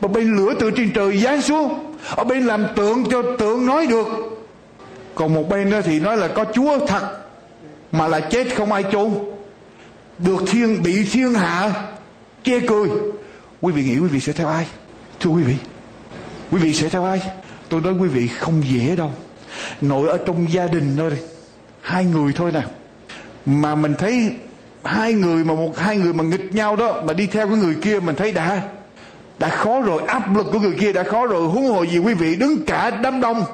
[0.00, 3.86] một bên lửa từ trên trời giáng xuống, ở bên làm tượng cho tượng nói
[3.86, 4.06] được.
[5.14, 7.18] Còn một bên đó thì nói là có chúa thật,
[7.92, 9.10] mà là chết không ai chôn.
[10.18, 11.72] Được thiên, bị thiên hạ
[12.44, 12.88] chê cười.
[13.60, 14.66] Quý vị nghĩ quý vị sẽ theo ai?
[15.20, 15.54] Thưa quý vị
[16.50, 17.22] quý vị sẽ theo ai?
[17.68, 19.12] Tôi nói quý vị không dễ đâu.
[19.80, 21.18] Nội ở trong gia đình thôi
[21.80, 22.62] hai người thôi nè.
[23.46, 24.32] Mà mình thấy
[24.88, 27.74] hai người mà một hai người mà nghịch nhau đó mà đi theo cái người
[27.82, 28.62] kia mình thấy đã
[29.38, 32.14] đã khó rồi áp lực của người kia đã khó rồi huống hồ gì quý
[32.14, 33.44] vị đứng cả đám đông.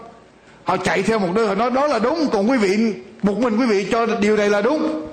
[0.64, 3.57] Họ chạy theo một đứa họ nói đó là đúng còn quý vị một mình
[3.57, 5.09] quý vị cho điều này là đúng.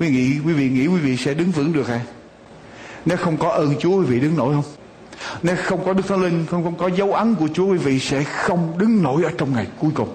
[0.00, 2.00] Quý vị quý vị nghĩ quý vị sẽ đứng vững được hả?
[3.04, 4.64] Nếu không có ơn Chúa quý vị đứng nổi không?
[5.42, 7.98] Nếu không có Đức Thánh Linh không, không có dấu ấn của Chúa quý vị
[7.98, 10.08] sẽ không đứng nổi ở trong ngày cuối cùng.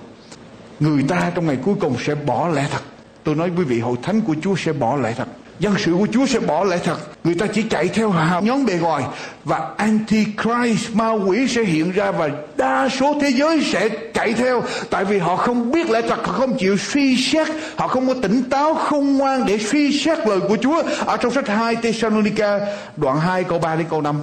[0.79, 2.81] Người ta trong ngày cuối cùng sẽ bỏ lẽ thật
[3.25, 5.27] tôi nói quý vị hội thánh của Chúa sẽ bỏ lại thật.
[5.59, 6.97] Dân sự của Chúa sẽ bỏ lại thật.
[7.23, 9.03] Người ta chỉ chạy theo nhóm bề ngoài.
[9.43, 14.63] Và antichrist ma quỷ sẽ hiện ra và đa số thế giới sẽ chạy theo.
[14.89, 17.47] Tại vì họ không biết lẽ thật, họ không chịu suy xét.
[17.75, 20.83] Họ không có tỉnh táo, không ngoan để suy xét lời của Chúa.
[21.05, 22.59] Ở trong sách 2 Thessalonica,
[22.97, 24.19] đoạn 2 câu 3 đến câu 5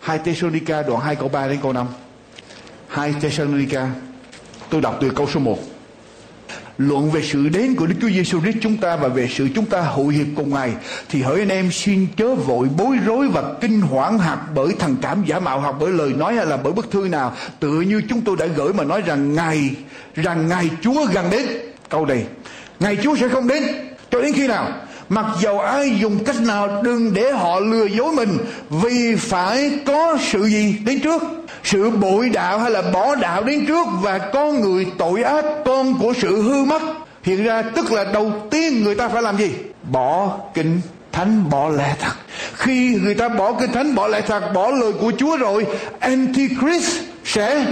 [0.00, 1.86] 2 Thessalonica, đoạn 2 câu 3 đến câu 5
[2.88, 3.88] 2 Thessalonica,
[4.70, 5.71] tôi đọc từ câu số 1
[6.78, 9.66] luận về sự đến của Đức Chúa Giêsu Christ chúng ta và về sự chúng
[9.66, 10.72] ta hội hiệp cùng Ngài,
[11.08, 14.96] thì hỡi anh em xin chớ vội bối rối và kinh hoảng hạt bởi thằng
[15.02, 17.32] cảm giả mạo hoặc bởi lời nói hay là bởi bức thư nào.
[17.60, 19.70] Tự như chúng tôi đã gửi mà nói rằng Ngài
[20.14, 21.46] rằng Ngài Chúa gần đến.
[21.88, 22.24] Câu này,
[22.80, 23.62] Ngài Chúa sẽ không đến.
[24.10, 24.72] Cho đến khi nào?
[25.12, 28.38] Mặc dầu ai dùng cách nào, đừng để họ lừa dối mình,
[28.70, 31.22] vì phải có sự gì đến trước?
[31.64, 35.98] Sự bội đạo hay là bỏ đạo đến trước và con người tội ác, con
[35.98, 36.82] của sự hư mất?
[37.22, 39.50] Hiện ra tức là đầu tiên người ta phải làm gì?
[39.90, 40.80] Bỏ kinh
[41.12, 42.12] thánh, bỏ lẽ thật.
[42.54, 45.66] Khi người ta bỏ kinh thánh, bỏ lẽ thật, bỏ lời của chúa rồi,
[45.98, 47.66] antichrist sẽ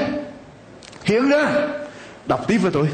[1.04, 1.52] hiện ra.
[2.26, 2.88] Đọc tiếp với tôi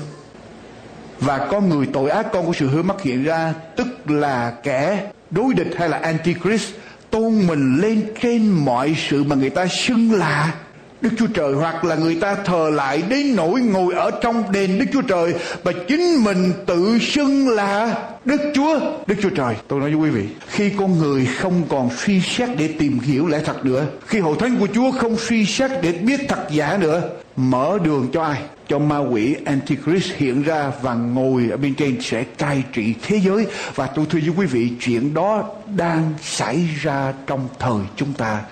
[1.20, 5.10] và con người tội ác con của sự hư mất hiện ra tức là kẻ
[5.30, 6.74] đối địch hay là antichrist
[7.10, 10.54] tôn mình lên trên mọi sự mà người ta xưng là
[11.00, 14.78] Đức Chúa Trời hoặc là người ta thờ lại đến nỗi ngồi ở trong đền
[14.78, 19.54] Đức Chúa Trời và chính mình tự xưng là Đức Chúa, Đức Chúa Trời.
[19.68, 23.26] Tôi nói với quý vị, khi con người không còn suy xét để tìm hiểu
[23.26, 26.78] lẽ thật nữa, khi hội thánh của Chúa không suy xét để biết thật giả
[26.80, 27.02] nữa,
[27.36, 28.42] mở đường cho ai?
[28.68, 33.20] Cho ma quỷ Antichrist hiện ra và ngồi ở bên trên sẽ cai trị thế
[33.20, 33.46] giới.
[33.74, 35.44] Và tôi thưa với quý vị, chuyện đó
[35.76, 38.42] đang xảy ra trong thời chúng ta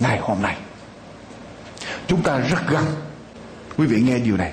[0.00, 0.56] ngày hôm nay.
[2.06, 2.84] Chúng ta rất gần.
[3.76, 4.52] Quý vị nghe điều này.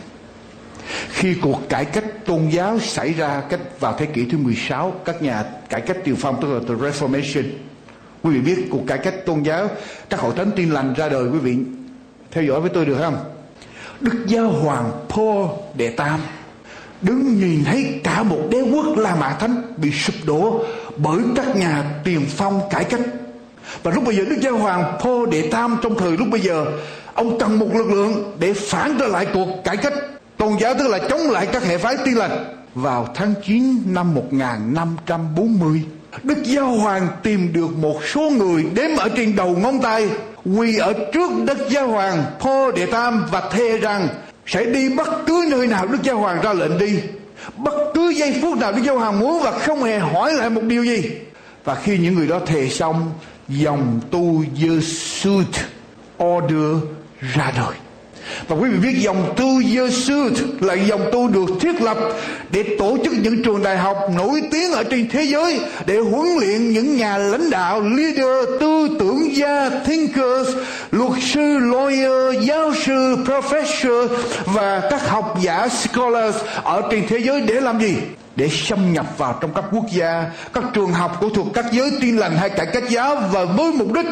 [1.10, 5.22] Khi cuộc cải cách tôn giáo xảy ra cách vào thế kỷ thứ 16, các
[5.22, 7.44] nhà cải cách tiền phong tức là the Reformation.
[8.24, 9.70] Quý vị biết cuộc cải cách tôn giáo,
[10.10, 11.58] các hội thánh tin lành ra đời quý vị
[12.32, 13.37] theo dõi với tôi được không?
[14.02, 16.20] Đức Giáo Hoàng Paul Đệ Tam.
[17.02, 20.64] Đứng nhìn thấy cả một đế quốc La Mã Thánh bị sụp đổ
[20.98, 23.02] bởi các nhà tiền phong cải cách.
[23.84, 26.66] Và lúc bây giờ Đức Giáo Hoàng Paul Đệ Tam trong thời lúc bây giờ,
[27.14, 29.94] ông cần một lực lượng để phản trở lại cuộc cải cách.
[30.38, 32.56] Tôn giáo tức là chống lại các hệ phái tiên lành.
[32.76, 35.82] Vào tháng 9 năm 1540
[36.24, 40.10] Đức Giáo Hoàng tìm được một số người đếm ở trên đầu ngón tay,
[40.46, 44.08] quỳ ở trước Đức Giáo Hoàng Phô Đệ Tam và thề rằng,
[44.46, 47.00] sẽ đi bất cứ nơi nào Đức Giáo Hoàng ra lệnh đi.
[47.58, 50.64] Bất cứ giây phút nào Đức Giáo Hoàng muốn và không hề hỏi lại một
[50.64, 51.12] điều gì.
[51.64, 53.12] Và khi những người đó thề xong,
[53.48, 55.44] dòng tu Jesuit
[56.24, 56.84] order
[57.34, 57.87] ra đời
[58.48, 61.98] và quý vị biết dòng tu Giêsu là dòng tu được thiết lập
[62.52, 66.28] để tổ chức những trường đại học nổi tiếng ở trên thế giới để huấn
[66.40, 70.50] luyện những nhà lãnh đạo, leader, tư tưởng gia, thinkers,
[70.92, 74.08] luật sư, lawyer, giáo sư, professor
[74.46, 77.96] và các học giả, scholars ở trên thế giới để làm gì?
[78.38, 81.92] Để xâm nhập vào trong các quốc gia, các trường học của thuộc các giới
[82.02, 84.06] tin lành hay cải cách giáo và với mục đích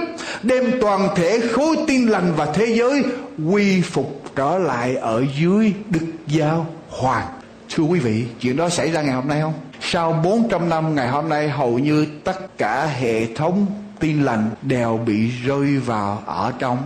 [0.44, 3.04] đem toàn thể khối tin lành và thế giới
[3.52, 7.28] quy phục trở lại ở dưới Đức Giáo Hoàng.
[7.76, 9.54] Thưa quý vị, chuyện đó xảy ra ngày hôm nay không?
[9.82, 13.66] Sau 400 năm ngày hôm nay hầu như tất cả hệ thống
[14.00, 16.78] tin lành đều bị rơi vào ở trong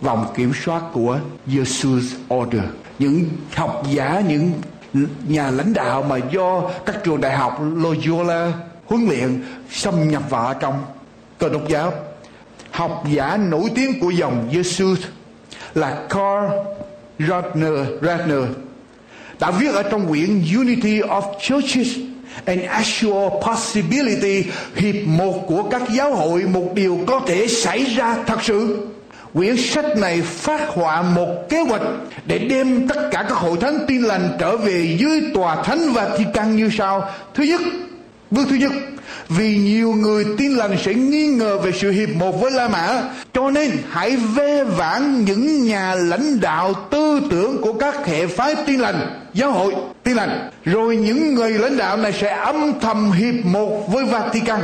[0.00, 2.00] vòng kiểm soát của Jesus
[2.34, 2.62] Order.
[2.98, 3.24] Những
[3.54, 4.52] học giả, những
[5.28, 8.52] nhà lãnh đạo mà do các trường đại học Loyola
[8.86, 10.82] huấn luyện xâm nhập vào trong
[11.38, 11.92] cơ đốc giáo.
[12.70, 14.96] Học giả nổi tiếng của dòng Jesus
[15.74, 16.52] là Carl
[17.18, 18.44] Ratner, Ratner
[19.40, 21.88] đã viết ở trong quyển Unity of Churches
[22.44, 24.44] an actual possibility
[24.76, 28.88] hiệp một của các giáo hội một điều có thể xảy ra thật sự
[29.34, 31.82] quyển sách này phát họa một kế hoạch
[32.26, 36.10] để đem tất cả các hội thánh tin lành trở về dưới tòa thánh và
[36.18, 37.10] thi căn như sau.
[37.34, 37.60] Thứ nhất,
[38.30, 38.72] bước thứ nhất,
[39.28, 43.02] vì nhiều người tin lành sẽ nghi ngờ về sự hiệp một với La Mã,
[43.32, 48.54] cho nên hãy vê vãn những nhà lãnh đạo tư tưởng của các hệ phái
[48.66, 50.50] tin lành, giáo hội tin lành.
[50.64, 54.60] Rồi những người lãnh đạo này sẽ âm thầm hiệp một với Vatican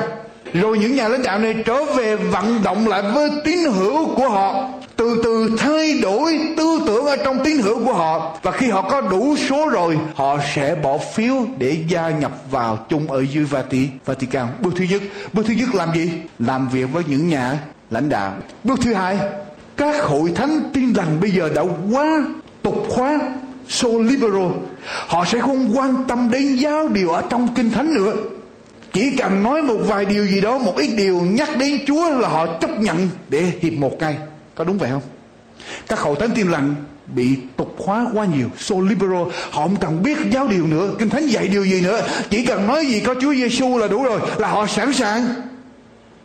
[0.54, 4.28] rồi những nhà lãnh đạo này trở về vận động lại với tín hữu của
[4.28, 4.68] họ.
[4.96, 8.38] Từ từ thay đổi tư tưởng ở trong tín hữu của họ.
[8.42, 12.78] Và khi họ có đủ số rồi, họ sẽ bỏ phiếu để gia nhập vào
[12.88, 13.44] chung ở dưới
[14.06, 14.46] Vatican.
[14.60, 16.10] Bước thứ nhất, bước thứ nhất làm gì?
[16.38, 17.58] Làm việc với những nhà
[17.90, 18.34] lãnh đạo.
[18.64, 19.18] Bước thứ hai,
[19.76, 22.24] các hội thánh tin lành bây giờ đã quá
[22.62, 23.18] tục hóa,
[23.68, 24.50] so liberal.
[25.06, 28.12] Họ sẽ không quan tâm đến giáo điều ở trong kinh thánh nữa
[28.92, 32.28] chỉ cần nói một vài điều gì đó, một ít điều nhắc đến chúa là
[32.28, 34.16] họ chấp nhận để hiệp một ngay
[34.54, 35.02] có đúng vậy không?
[35.88, 36.74] Các hội thánh tin lành
[37.06, 41.10] bị tục hóa quá nhiều, so liberal, họ không cần biết giáo điều nữa, kinh
[41.10, 42.06] thánh dạy điều gì nữa.
[42.30, 45.28] Chỉ cần nói gì có chúa giêsu là đủ rồi, là họ sẵn sàng.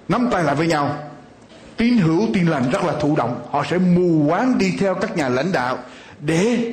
[0.08, 0.98] Nắm tay lại với nhau.
[1.78, 5.18] Tín hữu tin lành rất là thụ động, họ sẽ mù quáng đi theo các
[5.18, 5.78] nhà lãnh đạo
[6.20, 6.72] để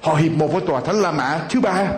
[0.00, 1.88] họ hiệp một với tòa thánh la mã thứ ba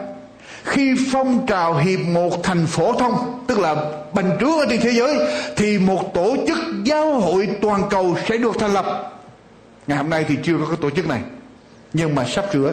[0.65, 3.77] khi phong trào hiệp một thành phổ thông, tức là
[4.15, 5.19] bành trướng ở trên thế giới,
[5.57, 9.17] thì một tổ chức giáo hội toàn cầu sẽ được thành lập.
[9.87, 11.21] Ngày hôm nay thì chưa có cái tổ chức này,
[11.93, 12.73] nhưng mà sắp sửa.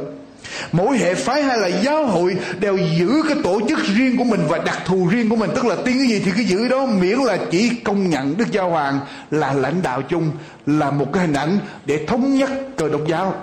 [0.72, 4.40] Mỗi hệ phái hay là giáo hội đều giữ cái tổ chức riêng của mình
[4.48, 5.50] và đặc thù riêng của mình.
[5.56, 8.52] Tức là tiếng cái gì thì cứ giữ đó, miễn là chỉ công nhận đức
[8.52, 9.00] giáo hoàng
[9.32, 10.32] là lãnh đạo chung,
[10.66, 13.34] là một cái hình ảnh để thống nhất cờ độc giáo.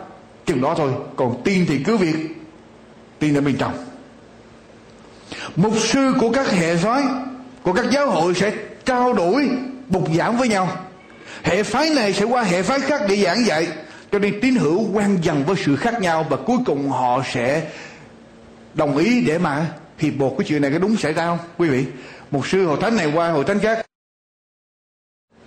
[0.46, 2.16] Chừng đó thôi, còn tin thì cứ việc
[3.18, 3.72] tin ở bên trong
[5.56, 7.02] mục sư của các hệ phái
[7.62, 8.52] của các giáo hội sẽ
[8.84, 9.48] trao đổi,
[9.88, 10.68] bục giảng với nhau.
[11.42, 13.68] Hệ phái này sẽ qua hệ phái khác để giảng dạy,
[14.12, 17.62] cho nên tín hữu quen dần với sự khác nhau và cuối cùng họ sẽ
[18.74, 19.66] đồng ý để mà
[19.98, 21.38] hiệp một cái chuyện này có đúng xảy ra không?
[21.58, 21.84] Quý vị
[22.30, 23.86] một sư hội thánh này qua hội thánh khác.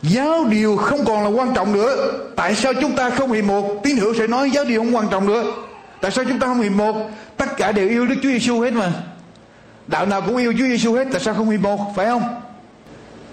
[0.01, 2.12] Giáo điều không còn là quan trọng nữa.
[2.36, 3.80] Tại sao chúng ta không hiệp một?
[3.84, 5.53] Tín hữu sẽ nói giáo điều không quan trọng nữa.
[6.01, 6.95] Tại sao chúng ta không hiệp một?
[7.38, 8.91] Tất cả đều yêu đức chúa giêsu hết mà
[9.88, 12.24] đạo nào cũng yêu Chúa Giêsu hết, tại sao không hiệp một phải không?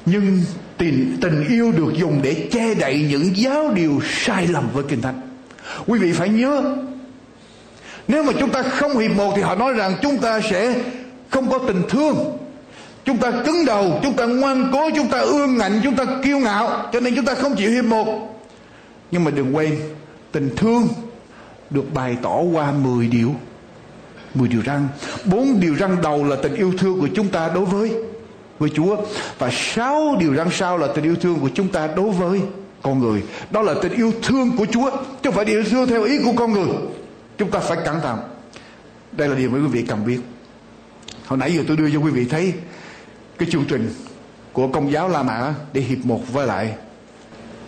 [0.06, 0.40] Nhưng
[0.78, 5.02] tình tình yêu được dùng để che đậy những giáo điều sai lầm với kinh
[5.02, 5.20] thánh.
[5.86, 6.76] Quý vị phải nhớ,
[8.08, 10.74] nếu mà chúng ta không hiệp một thì họ nói rằng chúng ta sẽ
[11.30, 12.38] không có tình thương.
[13.04, 16.38] Chúng ta cứng đầu, chúng ta ngoan cố, chúng ta ương ngạnh, chúng ta kiêu
[16.38, 18.06] ngạo, cho nên chúng ta không chịu hiệp một.
[19.10, 19.80] Nhưng mà đừng quên,
[20.32, 20.88] tình thương
[21.70, 23.34] được bày tỏ qua 10 điều.
[24.34, 24.88] 10 điều răn.
[25.24, 27.92] Bốn điều răn đầu là tình yêu thương của chúng ta đối với
[28.58, 28.96] với Chúa.
[29.38, 32.40] Và sáu điều răn sau là tình yêu thương của chúng ta đối với
[32.82, 33.22] con người.
[33.50, 36.32] Đó là tình yêu thương của Chúa, chứ không phải yêu thương theo ý của
[36.36, 36.68] con người.
[37.38, 38.18] Chúng ta phải cẩn thận.
[39.12, 40.20] Đây là điều mà quý vị cần biết.
[41.26, 42.52] Hồi nãy giờ tôi đưa cho quý vị thấy
[43.38, 43.94] cái chương trình
[44.52, 46.74] của công giáo La Mã để hiệp một với lại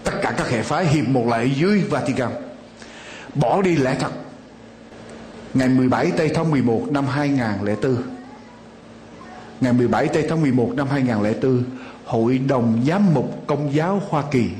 [0.05, 2.31] tất cả các hệ phái, hiệp một lại dưới Vatican.
[3.35, 4.11] Bỏ đi lẽ thật
[5.57, 7.97] ngày 17 tây tháng 11 năm 2004
[9.61, 11.65] ngày 17 tây tháng 11 năm 2004
[12.05, 14.51] Hội đồng Giám mục Công giáo Hoa Kỳ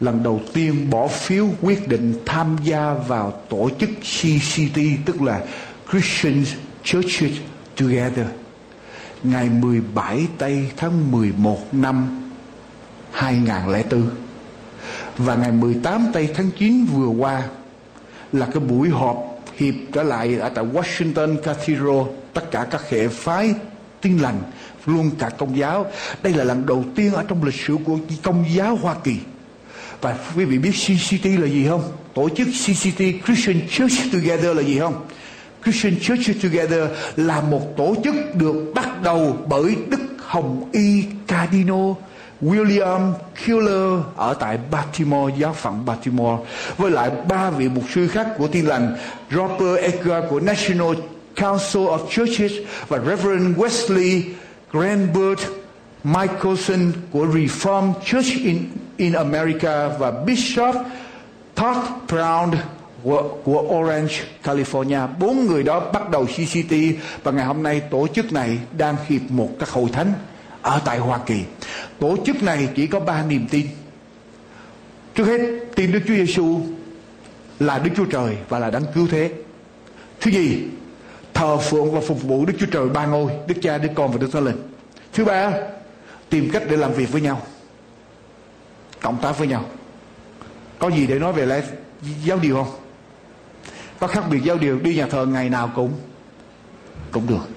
[0.00, 5.40] lần đầu tiên bỏ phiếu quyết định tham gia vào tổ chức CCT tức là
[5.90, 6.44] Christian
[6.84, 7.32] Churches
[7.76, 8.26] Together.
[9.22, 12.22] Ngày 17 tây tháng 11 năm
[13.12, 14.10] 2004
[15.18, 17.42] và ngày 18 tây tháng 9 vừa qua
[18.32, 22.02] là cái buổi họp hiệp trở lại ở tại Washington Cathedral.
[22.32, 23.54] Tất cả các hệ phái
[24.00, 24.42] tin lành,
[24.86, 25.86] luôn cả công giáo.
[26.22, 29.16] Đây là lần đầu tiên ở trong lịch sử của công giáo Hoa Kỳ.
[30.00, 31.82] Và quý vị biết CCT là gì không?
[32.14, 35.06] Tổ chức CCT Christian Church Together là gì không?
[35.64, 36.82] Christian Church Together
[37.16, 41.92] là một tổ chức được bắt đầu bởi Đức Hồng Y Cardinal
[42.42, 43.12] William
[43.46, 46.42] Killer ở tại Baltimore, giáo phận Baltimore
[46.76, 48.96] với lại ba vị mục sư khác của Tin lành
[49.30, 50.92] Robert Edgar của National
[51.36, 52.52] Council of Churches
[52.88, 54.22] và Reverend Wesley
[54.72, 55.40] Granbert
[56.04, 58.58] Michelson của Reformed Church in,
[58.96, 60.74] in America và Bishop
[61.54, 61.78] Todd
[62.08, 62.50] Brown
[63.02, 64.14] của, của Orange,
[64.44, 65.08] California.
[65.18, 66.72] Bốn người đó bắt đầu CCT
[67.22, 70.12] và ngày hôm nay tổ chức này đang hiệp một các hội thánh
[70.66, 71.44] ở tại Hoa Kỳ.
[71.98, 73.66] Tổ chức này chỉ có ba niềm tin.
[75.14, 75.40] Trước hết,
[75.74, 76.60] tin Đức Chúa Giêsu
[77.60, 79.32] là Đức Chúa Trời và là đấng cứu thế.
[80.20, 80.68] Thứ gì?
[81.34, 84.18] Thờ phượng và phục vụ Đức Chúa Trời ba ngôi, Đức Cha, Đức Con và
[84.18, 84.56] Đức Thánh Linh.
[85.12, 85.52] Thứ ba,
[86.30, 87.42] tìm cách để làm việc với nhau.
[89.00, 89.64] Cộng tác với nhau.
[90.78, 91.62] Có gì để nói về lẽ
[92.24, 92.74] giáo điều không?
[93.98, 95.92] Có khác biệt giáo điều đi nhà thờ ngày nào cũng
[97.10, 97.55] cũng được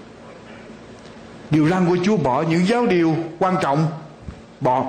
[1.52, 3.88] điều răn của Chúa bỏ những giáo điều quan trọng.
[4.62, 4.86] Bỏ.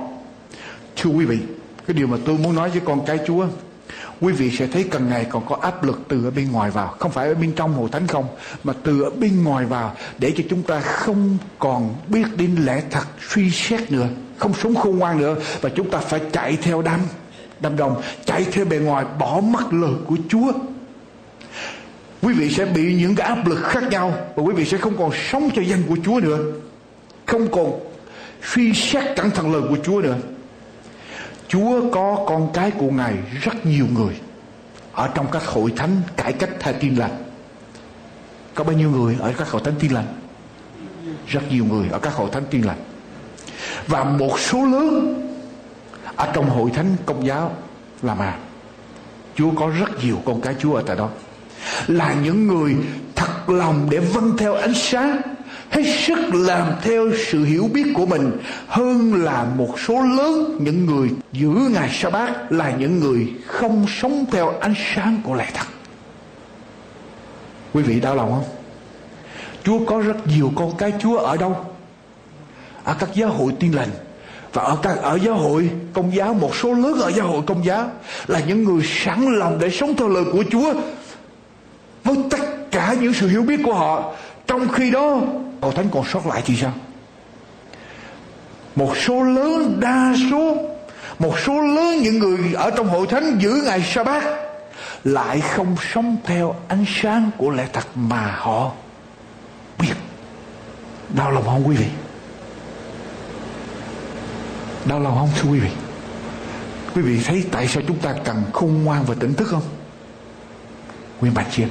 [0.97, 1.39] Thưa quý vị,
[1.87, 3.47] cái điều mà tôi muốn nói với con cái Chúa,
[4.21, 6.95] quý vị sẽ thấy càng ngày còn có áp lực từ ở bên ngoài vào.
[6.99, 8.27] Không phải ở bên trong hồ thánh không,
[8.65, 12.83] mà từ ở bên ngoài vào để cho chúng ta không còn biết đến lẽ
[12.91, 14.07] thật suy xét nữa,
[14.37, 15.37] không sống khôn ngoan nữa.
[15.61, 17.01] Và chúng ta phải chạy theo đám
[17.61, 20.53] đám đồng chạy theo bề ngoài, bỏ mất lời của Chúa
[22.23, 24.97] quý vị sẽ bị những cái áp lực khác nhau và quý vị sẽ không
[24.99, 26.39] còn sống cho danh của Chúa nữa.
[27.27, 27.81] Không còn
[28.43, 30.17] suy xét cẩn thận lời của Chúa nữa.
[31.49, 34.15] Chúa có con cái của Ngài rất nhiều người
[34.93, 37.25] ở trong các hội thánh cải cách theo tin lành.
[38.55, 40.07] Có bao nhiêu người ở các hội thánh tin lành?
[41.27, 42.79] Rất nhiều người ở các hội thánh tin lành.
[43.87, 45.17] Và một số lớn
[46.17, 47.57] ở trong hội thánh công giáo
[48.03, 48.39] là mà
[49.35, 51.09] Chúa có rất nhiều con cái Chúa ở tại đó
[51.87, 52.77] là những người
[53.17, 55.21] thật lòng để vâng theo ánh sáng,
[55.71, 58.33] hết sức làm theo sự hiểu biết của mình,
[58.69, 63.87] hơn là một số lớn những người giữ ngày sa bát là những người không
[64.01, 65.67] sống theo ánh sáng của lẽ thật.
[67.73, 68.45] Quý vị đau lòng không?
[69.65, 71.67] Chúa có rất nhiều con cái, chúa ở đâu?
[72.85, 73.91] Ở các giáo hội tiên lành.
[74.53, 77.65] Và ở các, ở giáo hội công giáo, một số lớn ở giáo hội công
[77.65, 77.91] giáo
[78.27, 80.75] là những người sẵn lòng để sống theo lời của chúa
[82.15, 84.13] với tất cả những sự hiểu biết của họ,
[84.47, 85.21] trong khi đó
[85.61, 86.73] hội thánh còn sót lại thì sao?
[88.77, 90.57] Một số lớn đa số,
[91.19, 94.25] một số lớn những người ở trong hội thánh giữ ngày sa bát
[95.05, 98.73] lại không sống theo ánh sáng của lẽ thật mà họ
[99.79, 99.93] biết.
[101.15, 101.87] Đau lòng không, quý vị?
[104.85, 105.71] Đau lòng không, thưa quý vị?
[106.95, 109.63] Quý vị thấy tại sao chúng ta cần khôn ngoan và tỉnh thức không?
[111.21, 111.69] Nguyên bạch chiên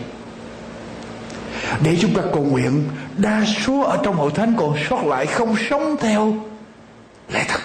[1.84, 2.84] để chúng ta cầu nguyện
[3.18, 6.36] đa số ở trong hội thánh còn sót lại không sống theo
[7.34, 7.60] lẽ thật.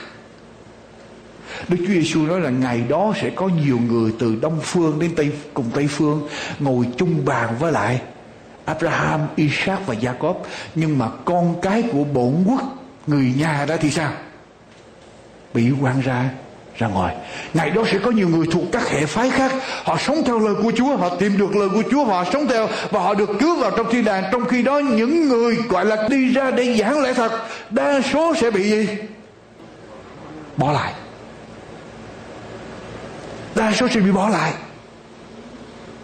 [1.69, 5.15] Đức Chúa Giêsu nói là ngày đó sẽ có nhiều người từ Đông phương đến
[5.17, 6.29] Tây cùng Tây phương
[6.59, 8.01] ngồi chung bàn với lại
[8.65, 10.35] Abraham, Isaac và Jacob.
[10.75, 12.63] Nhưng mà con cái của bổn quốc
[13.07, 14.13] người nhà đó thì sao?
[15.55, 16.31] Bị quan ra
[16.79, 17.14] ra ngoài.
[17.55, 19.53] Ngày đó sẽ có nhiều người thuộc các hệ phái khác.
[19.85, 22.68] Họ sống theo lời của chúa, họ tìm được lời của chúa, họ sống theo
[22.91, 26.09] và họ được cứu vào trong thiên đàng trong khi đó, những người gọi là
[26.09, 27.33] đi ra để giảng lẽ thật
[27.70, 28.89] đa số sẽ bị gì?
[30.57, 30.93] Bỏ lại.
[33.55, 34.53] Đa số sẽ bị bỏ lại.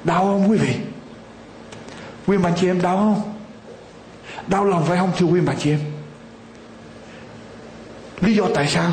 [0.04, 0.74] Đau không quý vị?
[2.26, 3.34] Quý bạn chị em đau không?
[4.46, 5.80] Đau lòng phải không, thưa quý bạn chị em?
[8.20, 8.92] Lý do tại sao?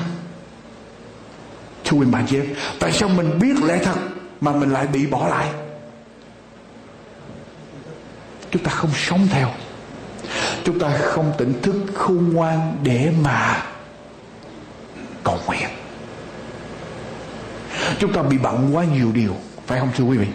[1.87, 2.45] Thưa quý bạn chị em
[2.79, 3.95] Tại sao mình biết lẽ thật
[4.41, 5.49] Mà mình lại bị bỏ lại?
[8.51, 9.49] Chúng ta không sống theo.
[10.63, 13.63] Chúng ta không tỉnh thức, khôn ngoan Để mà
[15.23, 15.69] Cầu nguyện.
[17.99, 19.33] Chúng ta bị bận quá nhiều điều,
[19.67, 20.27] Phải không thưa quý vị?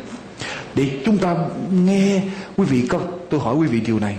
[0.75, 1.37] Để chúng ta
[1.71, 2.23] nghe
[2.57, 3.01] Quý vị có,
[3.31, 4.19] tôi hỏi quý vị điều này.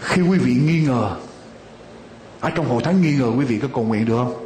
[0.00, 1.16] Khi quý vị nghi ngờ,
[2.40, 4.44] ở trong hội thánh nghi ngờ quý vị có cầu nguyện được không?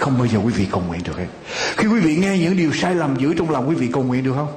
[0.00, 1.26] Không bao giờ quý vị cầu nguyện được hết
[1.76, 4.24] khi quý vị nghe những điều sai lầm giữ trong lòng quý vị cầu nguyện
[4.24, 4.52] được không?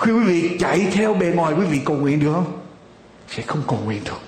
[0.00, 2.58] Khi quý vị chạy theo bề ngoài quý vị cầu nguyện được không?
[3.28, 4.20] Sẽ không cầu nguyện được.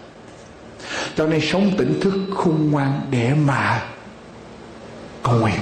[1.17, 3.83] Cho nên sống tỉnh thức khôn ngoan để mà
[5.23, 5.61] cầu nguyện.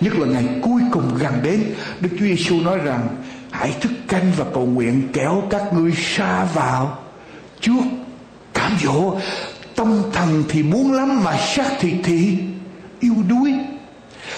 [0.00, 1.64] Nhất là ngày cuối cùng gần đến,
[2.00, 3.08] Đức Chúa Giêsu nói rằng,
[3.50, 6.98] hãy thức canh và cầu nguyện, kéo các ngươi xa vào
[7.60, 7.82] trước
[8.54, 9.16] cảm dỗ,
[9.76, 12.38] tâm thần thì muốn lắm mà xác thịt thì
[13.00, 13.54] yêu đuối.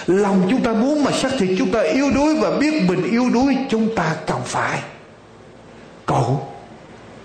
[0.06, 3.30] Lòng chúng ta muốn mà xác thịt chúng ta yêu đuối và biết mình yêu
[3.30, 4.78] đuối, chúng ta cần phải
[6.06, 6.48] cầu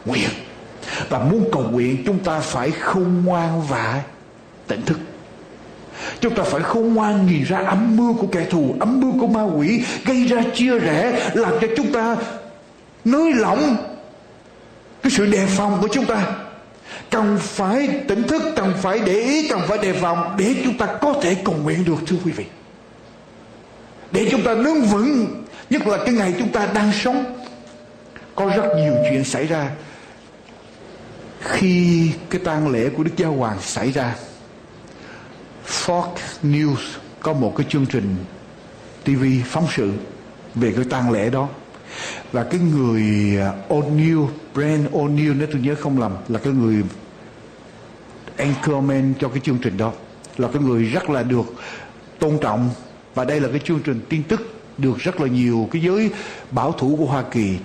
[0.06, 0.30] nguyện.
[1.10, 4.02] Và muốn cầu nguyện, chúng ta phải khôn ngoan và
[4.68, 5.00] tỉnh thức.
[6.22, 9.28] Chúng ta phải khôn ngoan nhìn ra âm mưu của kẻ thù, Âm mưu của
[9.28, 12.16] ma quỷ, Gây ra chia rẽ, Làm cho chúng ta
[13.06, 13.76] nới lỏng
[15.04, 16.45] Cái sự đề phòng của chúng ta
[17.12, 20.86] cần phải tỉnh thức, cần phải để ý, cần phải đề phòng để chúng ta
[21.02, 22.46] có thể cầu nguyện được, thưa quý vị.
[24.12, 27.46] Để chúng ta đứng vững, nhất là cái ngày chúng ta đang sống.
[28.36, 29.70] Có rất nhiều chuyện xảy ra.
[31.42, 34.16] Khi cái tang lễ của đức giáo hoàng xảy ra,
[35.68, 36.08] Fox
[36.44, 36.76] News
[37.20, 38.16] có một cái chương trình
[39.04, 39.92] TV phóng sự
[40.56, 41.50] về cái tang lễ đó
[42.32, 43.02] và cái người
[43.42, 46.84] à, O'Neill Brand O'Neill nếu tôi nhớ không lầm, là cái người
[48.38, 49.92] anchorman cho cái chương trình đó.
[50.38, 51.46] Là cái người rất là được
[52.20, 52.70] tôn trọng
[53.16, 54.42] và đây là cái chương trình tin tức
[54.78, 56.10] được rất là nhiều cái giới
[56.52, 57.58] bảo thủ của Hoa Kỳ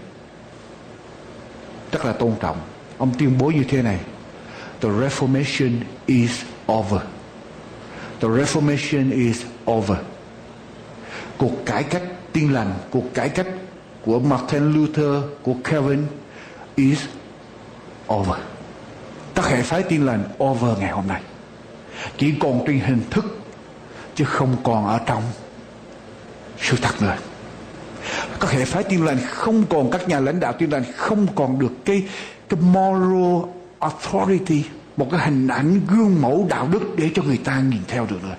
[1.92, 2.56] rất là tôn trọng.
[2.98, 3.98] Ông tuyên bố như thế này,
[4.80, 5.72] the reformation
[6.06, 7.00] is over.
[8.20, 9.98] The reformation is over.
[11.38, 12.02] Cuộc cải cách
[12.32, 13.46] tiên lành, cuộc cải cách
[14.04, 16.06] của Martin Luther, của Calvin,
[16.74, 17.04] is
[18.12, 18.40] over.
[19.34, 21.22] Các hệ phái tin lành over ngày hôm nay.
[22.18, 23.38] Chỉ còn trên hình thức,
[24.14, 25.22] chứ không còn ở trong
[26.58, 27.16] sự thật nữa.
[28.40, 31.58] Các hệ phái tin lành không còn, các nhà lãnh đạo tin lành không còn
[31.58, 32.02] được cái
[32.48, 34.64] cái moral authority,
[34.96, 38.24] một cái hình ảnh gương mẫu đạo đức để cho người ta nhìn theo được
[38.24, 38.36] nữa.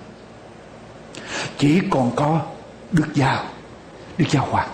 [1.58, 2.42] Chỉ còn có
[2.92, 3.44] đức giáo
[4.18, 4.70] đức giáo hoàng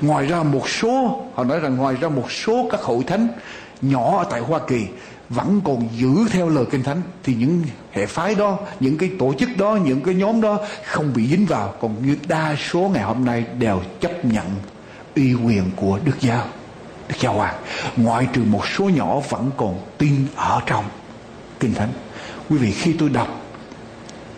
[0.00, 3.28] ngoài ra một số, họ nói rằng ngoài ra một số các hội thánh
[3.82, 4.86] nhỏ ở tại hoa kỳ
[5.28, 7.02] vẫn còn giữ theo lời kinh thánh.
[7.22, 7.62] Thì những
[7.92, 11.46] hệ phái đó, những cái tổ chức đó, những cái nhóm đó không bị dính
[11.46, 11.74] vào.
[11.80, 14.46] Còn như đa số ngày hôm nay đều chấp nhận
[15.16, 16.46] uy quyền của đức giáo
[17.08, 17.54] đức giáo hoàng.
[17.96, 20.84] Ngoại trừ một số nhỏ vẫn còn tin ở trong
[21.60, 21.88] kinh thánh.
[22.50, 23.40] Quý vị, khi tôi đọc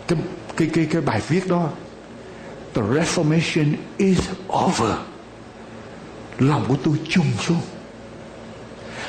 [0.07, 0.19] cái
[0.57, 1.69] cái cái cái bài viết đó,
[2.73, 4.19] the reformation is
[4.65, 4.91] over
[6.39, 7.61] lòng của tôi chùng xuống.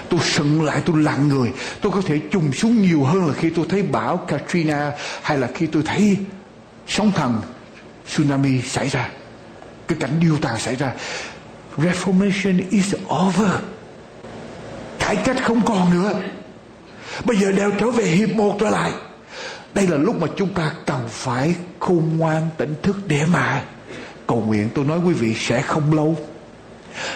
[0.09, 1.53] Tôi sững lại, tôi lặng người.
[1.81, 5.49] Tôi có thể trùng xuống nhiều hơn là khi tôi thấy bão Katrina hay là
[5.55, 6.17] khi tôi thấy
[6.87, 7.41] sóng thần
[8.07, 9.09] tsunami xảy ra.
[9.89, 10.93] Cái cảnh điêu tàn xảy ra.
[11.77, 12.95] Reformation is
[13.27, 13.51] over.
[14.99, 16.21] Cải cách không còn nữa.
[17.25, 18.93] Bây giờ đều trở về hiệp một trở lại.
[19.75, 23.63] Đây là lúc mà chúng ta cần phải khôn ngoan tỉnh thức để mà
[24.27, 24.69] cầu nguyện.
[24.75, 26.17] Tôi nói quý vị sẽ không lâu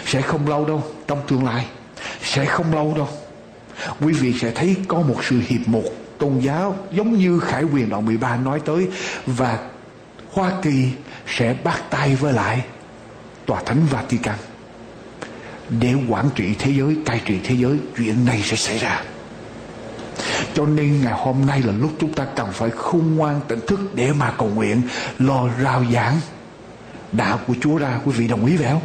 [0.05, 1.65] sẽ không lâu đâu, trong tương lai
[2.23, 3.07] sẽ không lâu đâu.
[4.01, 5.83] Quý vị sẽ thấy có một sự hiệp một
[6.17, 8.87] tôn giáo giống như Khải Quyền đoạn 13 nói tới,
[9.25, 9.69] và
[10.31, 10.89] Hoa Kỳ
[11.27, 12.61] sẽ bắt tay với lại
[13.45, 14.35] tòa thánh Vatican
[15.69, 17.77] để quản trị thế giới, cai trị thế giới.
[17.97, 19.01] Chuyện này sẽ xảy ra.
[20.53, 23.79] Cho nên ngày hôm nay là lúc chúng ta cần phải khôn ngoan tỉnh thức
[23.95, 24.81] để mà cầu nguyện,
[25.19, 26.19] lo rao giảng
[27.11, 27.99] đạo của Chúa ra.
[28.05, 28.81] Quý vị đồng ý phải không?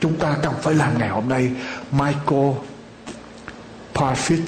[0.00, 1.50] Chúng ta cần phải làm ngày hôm nay
[1.90, 2.52] Michael
[3.94, 4.42] Parfit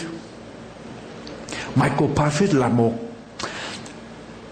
[1.74, 2.92] Michael Parfit là một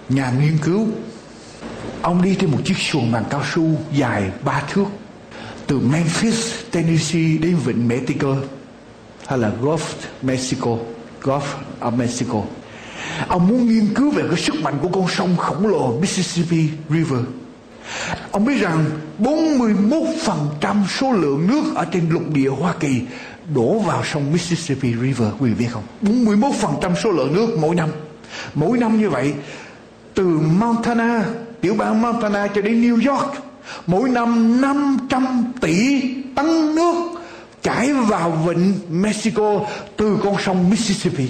[0.08, 0.86] nhà nghiên cứu
[2.02, 4.84] ông đi trên một chiếc xuồng bằng cao su dài ba thước
[5.66, 8.36] từ Memphis, Tennessee đến vịnh Mexico
[9.26, 9.78] hay là Gulf
[10.22, 10.76] Mexico,
[11.22, 11.40] Gulf
[11.80, 12.42] of Mexico.
[13.28, 17.20] Ông muốn nghiên cứu về cái sức mạnh của con sông khổng lồ Mississippi River.
[18.30, 18.84] Ông biết rằng
[19.18, 23.00] 41% số lượng nước ở trên lục địa Hoa Kỳ
[23.54, 25.82] đổ vào sông Mississippi River quý vị biết không?
[26.02, 27.88] 41% số lượng nước mỗi năm.
[28.54, 29.34] Mỗi năm như vậy
[30.14, 30.24] từ
[30.58, 31.24] Montana
[31.60, 33.32] tiểu bang Montana cho đến New York
[33.86, 36.00] mỗi năm 500 tỷ
[36.34, 36.94] tấn nước
[37.62, 39.60] chảy vào vịnh Mexico
[39.96, 41.28] từ con sông Mississippi.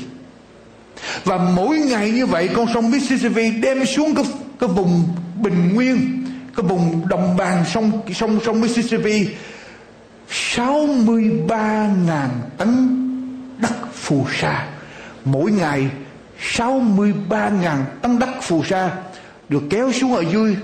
[1.24, 4.24] Và mỗi ngày như vậy con sông Mississippi đem xuống cái,
[4.60, 5.04] cái vùng
[5.42, 6.15] bình nguyên
[6.56, 9.28] cái vùng đồng bằng sông sông sông Mississippi
[10.30, 12.28] 63.000
[12.58, 12.96] tấn
[13.58, 14.68] đất phù sa
[15.24, 15.90] mỗi ngày
[16.40, 18.90] 63.000 tấn đất phù sa
[19.48, 20.56] được kéo xuống ở dưới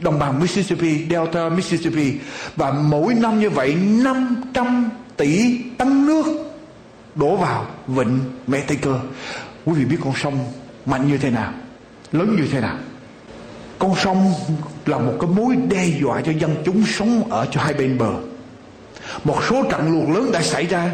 [0.00, 2.14] đồng bằng Mississippi, Delta Mississippi
[2.56, 6.26] và mỗi năm như vậy 500 tỷ tấn nước
[7.14, 9.00] đổ vào vịnh Mexico.
[9.64, 10.38] Quý vị biết con sông
[10.86, 11.52] mạnh như thế nào,
[12.12, 12.76] lớn như thế nào.
[13.80, 14.34] Con sông
[14.86, 18.10] là một cái mối đe dọa cho dân chúng sống ở cho hai bên bờ.
[19.24, 20.90] Một số trận lụt lớn đã xảy ra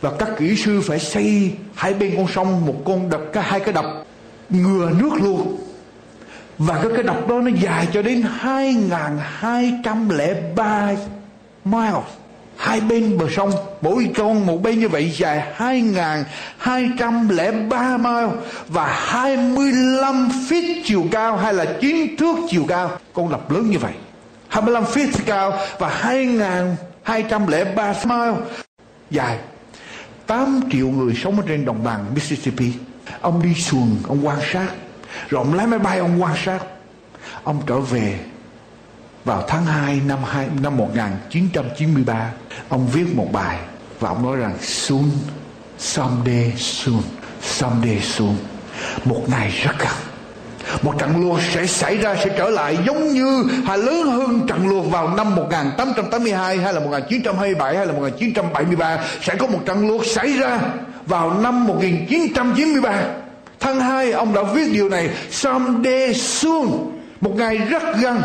[0.00, 3.60] và các kỹ sư phải xây hai bên con sông, một con đập cái hai
[3.60, 3.84] cái đập
[4.50, 5.46] ngừa nước lụt
[6.58, 10.96] và cái cái đập đó nó dài cho đến 2.203
[11.64, 12.04] miles
[12.60, 13.50] hai bên bờ sông,
[13.80, 18.28] mỗi con một bên như vậy dài 2.203 mile
[18.68, 22.90] và 25 feet chiều cao hay là chín thước chiều cao.
[23.12, 23.92] Con đập lớn như vậy
[24.48, 28.34] 25 feet cao và 2.203 mile
[29.10, 29.38] dài.
[30.26, 32.72] Tám triệu người sống ở trên đồng bằng Mississippi.
[33.20, 34.68] Ông đi xuồng, ông quan sát.
[35.28, 36.58] Rồi ông lái máy bay, ông quan sát.
[37.44, 38.18] Ông trở về
[39.24, 42.32] vào tháng 2 năm 2, năm 1993
[42.68, 43.58] ông viết một bài
[44.00, 45.04] và ông nói rằng soon
[45.78, 47.02] someday soon
[47.42, 48.34] someday soon
[49.04, 49.94] một ngày rất gần.
[50.82, 54.68] Một trận lụt sẽ xảy ra sẽ trở lại giống như hay lớn hơn trận
[54.68, 60.06] lụt vào năm 1882 hay là 1927 hay là 1973 sẽ có một trận lụt
[60.06, 60.60] xảy ra
[61.06, 63.02] vào năm 1993
[63.60, 66.66] tháng 2 ông đã viết điều này someday soon
[67.20, 68.20] một ngày rất gần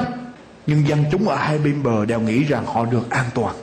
[0.67, 3.55] nhưng dân chúng ở hai bên bờ đều nghĩ rằng họ được an toàn.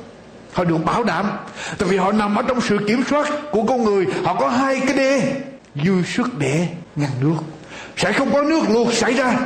[0.53, 1.31] Họ được bảo đảm,
[1.79, 4.07] tại vì họ nằm ở trong sự kiểm soát của con người.
[4.25, 5.33] Họ có hai cái đê
[5.85, 7.35] dư sức để ngăn nước.
[7.97, 9.37] Sẽ không có nước luộc xảy ra.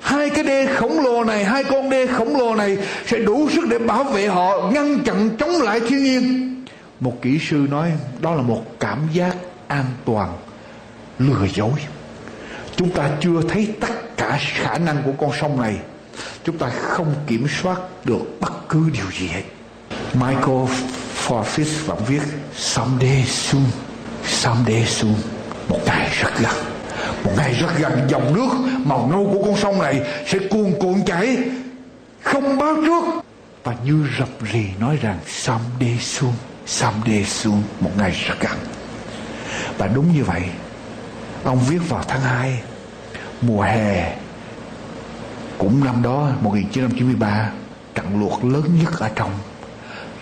[0.00, 3.64] Hai cái đê khổng lồ này, hai con đê khổng lồ này sẽ đủ sức
[3.68, 6.64] để bảo vệ họ, ngăn chặn chống lại thiên nhiên.
[7.00, 9.36] Một kỹ sư nói, đó là một cảm giác
[9.68, 10.32] an toàn,
[11.18, 11.72] lừa dối.
[12.76, 15.76] Chúng ta chưa thấy tất cả khả năng của con sông này
[16.44, 19.42] chúng ta không kiểm soát được bất cứ điều gì hết.
[20.14, 20.66] Michael
[21.26, 22.22] Forfis vẫn viết,
[22.56, 23.64] someday soon
[24.26, 25.14] someday soon.
[25.68, 26.54] Một ngày rất gần.
[27.24, 28.48] Một ngày rất gần, dòng nước
[28.84, 31.38] màu nâu của con sông này sẽ cuồn cuộn chảy.
[32.22, 33.04] Không báo trước.
[33.64, 36.32] Và như rập rì nói rằng, someday soon
[36.66, 37.62] someday soon.
[37.80, 38.58] Một ngày rất gần.
[39.78, 40.42] Và đúng như vậy,
[41.44, 42.60] ông viết vào tháng 2
[43.40, 44.16] mùa hè
[45.58, 47.50] cũng năm đó 1993
[47.94, 49.30] trận lụt lớn nhất ở trong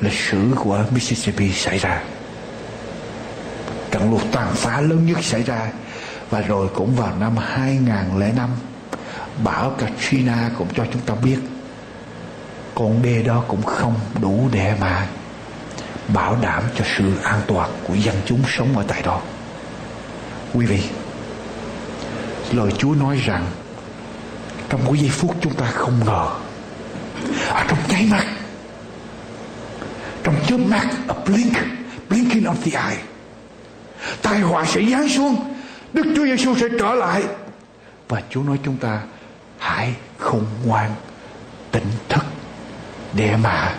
[0.01, 2.03] lịch sử của Mississippi xảy ra.
[3.91, 5.71] Trận lụt tàn phá lớn nhất xảy ra.
[6.31, 8.51] Và rồi cũng vào năm 2005
[9.45, 11.39] bão Katrina cũng cho chúng ta biết,
[12.75, 15.07] con đê đó cũng không đủ để mà
[16.09, 19.21] bảo đảm cho sự an toàn của dân chúng sống ở tại đó.
[20.55, 20.83] Quý vị,
[22.53, 23.47] lời Chúa nói rằng
[24.75, 26.29] trong mỗi giây phút chúng ta không ngờ.
[27.49, 28.27] Ở trong nháy mắt,
[30.23, 31.57] trong chớp mắt, a blink,
[32.09, 33.03] blinking of the eye,
[34.23, 35.55] tai họa sẽ giáng xuống,
[35.93, 37.23] Đức Chúa Giêsu sẽ trở lại.
[38.09, 39.01] Và Chúa nói chúng ta,
[39.59, 40.91] hãy khôn ngoan,
[41.71, 42.25] tỉnh thức
[43.13, 43.75] để mà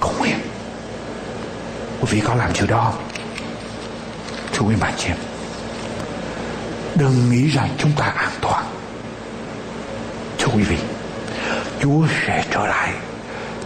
[0.00, 0.38] cầu nguyện.
[2.00, 2.92] Quý vị có làm điều đó
[4.52, 5.16] thưa quý bà chị em,
[6.94, 8.81] đừng nghĩ rằng chúng ta an toàn
[10.54, 10.76] quý vị.
[11.80, 12.92] Chúa sẽ trở lại.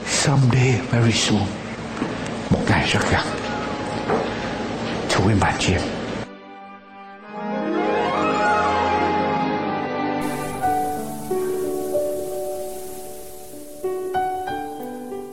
[0.07, 1.43] Someday very soon
[2.51, 3.27] một ngày rất gần.
[5.09, 5.83] Thưa quý bạn chị em.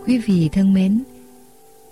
[0.05, 1.03] Quý vị thân mến,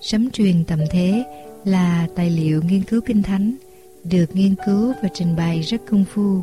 [0.01, 1.23] Sấm truyền tầm thế
[1.65, 3.55] là tài liệu nghiên cứu kinh thánh
[4.03, 6.41] được nghiên cứu và trình bày rất công phu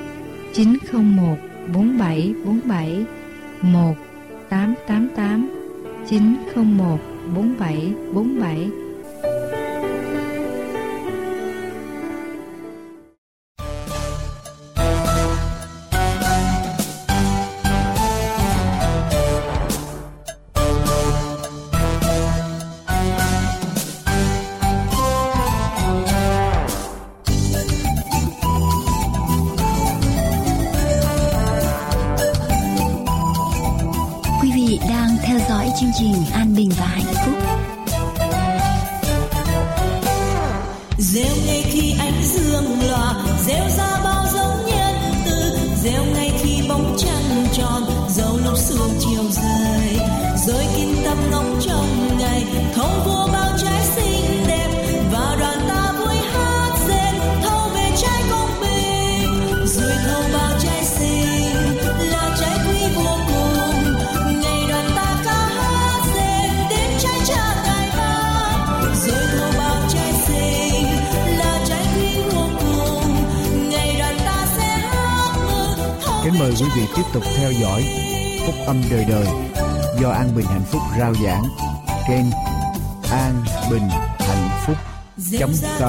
[0.53, 1.37] 901
[1.73, 3.05] 4747
[3.73, 4.08] 1
[4.49, 5.59] 888
[6.05, 6.99] 901
[7.33, 8.88] 4747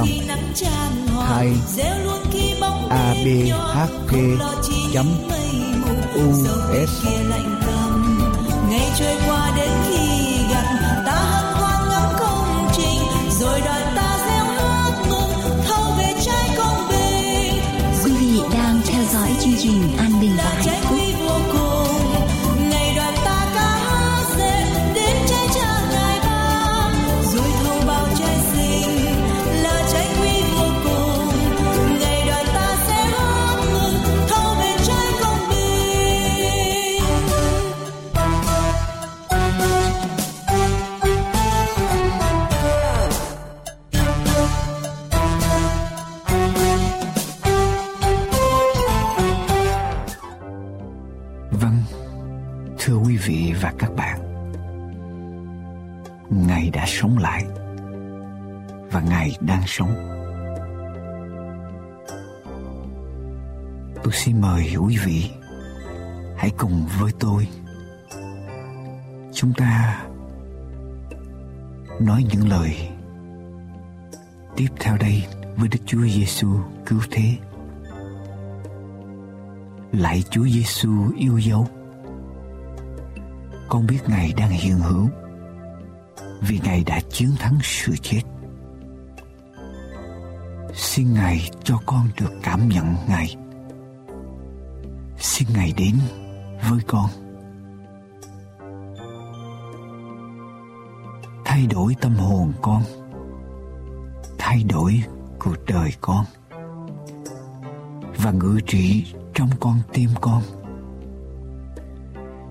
[0.00, 0.08] com
[1.28, 1.48] hai
[6.14, 6.32] U
[6.86, 7.06] S.
[8.70, 10.06] Ngày trôi qua đến khi
[10.50, 10.64] gặp
[11.06, 16.50] ta hân hoan ngắm công trình rồi đòi ta gieo ước mừng thâu về trái
[16.56, 17.62] công bình.
[18.04, 19.96] Quý vị đang theo dõi chương trình
[80.10, 81.66] Lạy Chúa Giêsu yêu dấu.
[83.68, 85.08] Con biết Ngài đang hiện hữu,
[86.40, 88.22] Vì Ngài đã chiến thắng sự chết.
[90.74, 93.36] Xin Ngài cho con được cảm nhận Ngài.
[95.18, 95.94] Xin Ngài đến
[96.70, 97.06] với con.
[101.44, 102.82] Thay đổi tâm hồn con.
[104.38, 105.02] Thay đổi
[105.38, 106.24] cuộc đời con.
[108.16, 109.04] Và ngự trị
[109.34, 110.42] trong con tim con.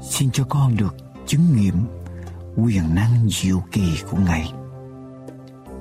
[0.02, 1.76] Xin cho con được chứng nghiệm
[2.56, 4.54] quyền năng diệu kỳ của ngài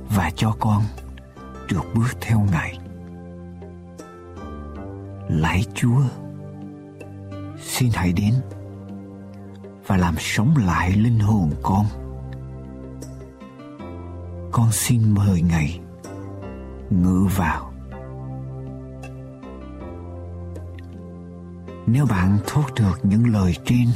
[0.09, 0.83] và cho con
[1.71, 2.79] được bước theo ngài.
[5.29, 6.01] Lạy chúa,
[7.63, 8.35] xin hãy đến
[9.87, 11.87] và làm sống lại linh hồn con.
[14.53, 15.81] Con xin mời ngài
[16.91, 17.68] ngự vào.
[21.91, 23.87] Nếu bạn thốt được những lời trên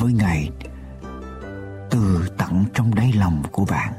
[0.00, 0.50] với Ngài
[1.90, 3.92] từ tận trong đáy lòng của bạn,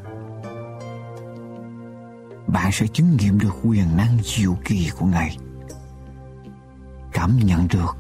[2.48, 5.38] bạn sẽ chứng nghiệm được quyền năng diệu kỳ của Ngài.
[7.14, 7.98] Cảm nhận được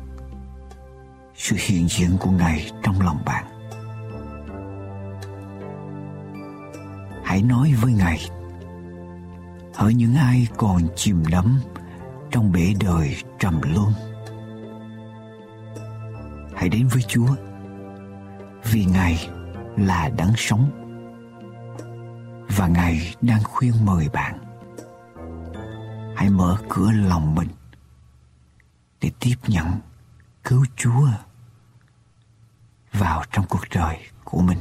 [1.36, 3.45] sự hiện diện của Ngài trong lòng bạn.
[7.24, 8.30] Hãy nói với Ngài
[9.76, 11.60] Hỡi những ai còn chìm đắm
[12.32, 14.07] trong bể đời trầm luân
[16.58, 17.36] hãy đến với Chúa,
[18.64, 19.30] vì Ngài
[19.78, 20.72] là đấng sống,
[22.58, 24.38] và Ngài đang khuyên mời bạn
[26.16, 27.49] hãy mở cửa lòng mình
[29.01, 29.68] để tiếp nhận
[30.43, 31.08] cứu Chúa
[32.93, 34.58] vào trong cuộc đời của mình.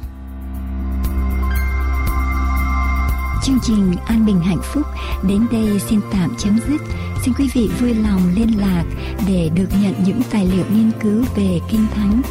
[3.47, 4.85] Chương trình An Bình Hạnh Phúc
[5.27, 6.81] đến đây xin tạm chấm dứt.
[7.23, 8.83] Xin quý vị vui lòng liên lạc
[9.27, 12.21] để được nhận những tài liệu nghiên cứu về Kinh Thánh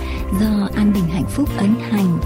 [0.41, 2.19] do An Bình Hạnh Phúc ấn hành.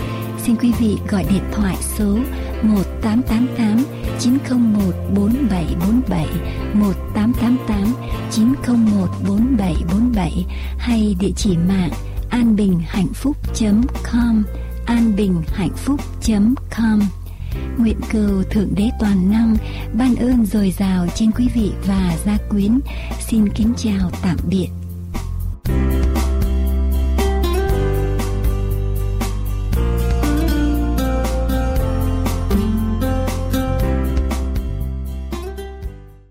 [0.43, 2.19] Xin quý vị gọi điện thoại số
[2.63, 3.85] 1888
[4.21, 6.27] 901 4747
[6.75, 7.95] 1888
[8.31, 10.45] 901 4747
[10.79, 11.91] hay địa chỉ mạng
[12.31, 14.43] anbinhhạnhphúc.com
[14.87, 17.20] anbinhhạnhphúc.com
[17.79, 19.57] Nguyện cầu Thượng Đế Toàn Năng
[19.93, 22.81] ban ơn dồi dào trên quý vị và gia quyến.
[23.21, 24.69] Xin kính chào tạm biệt.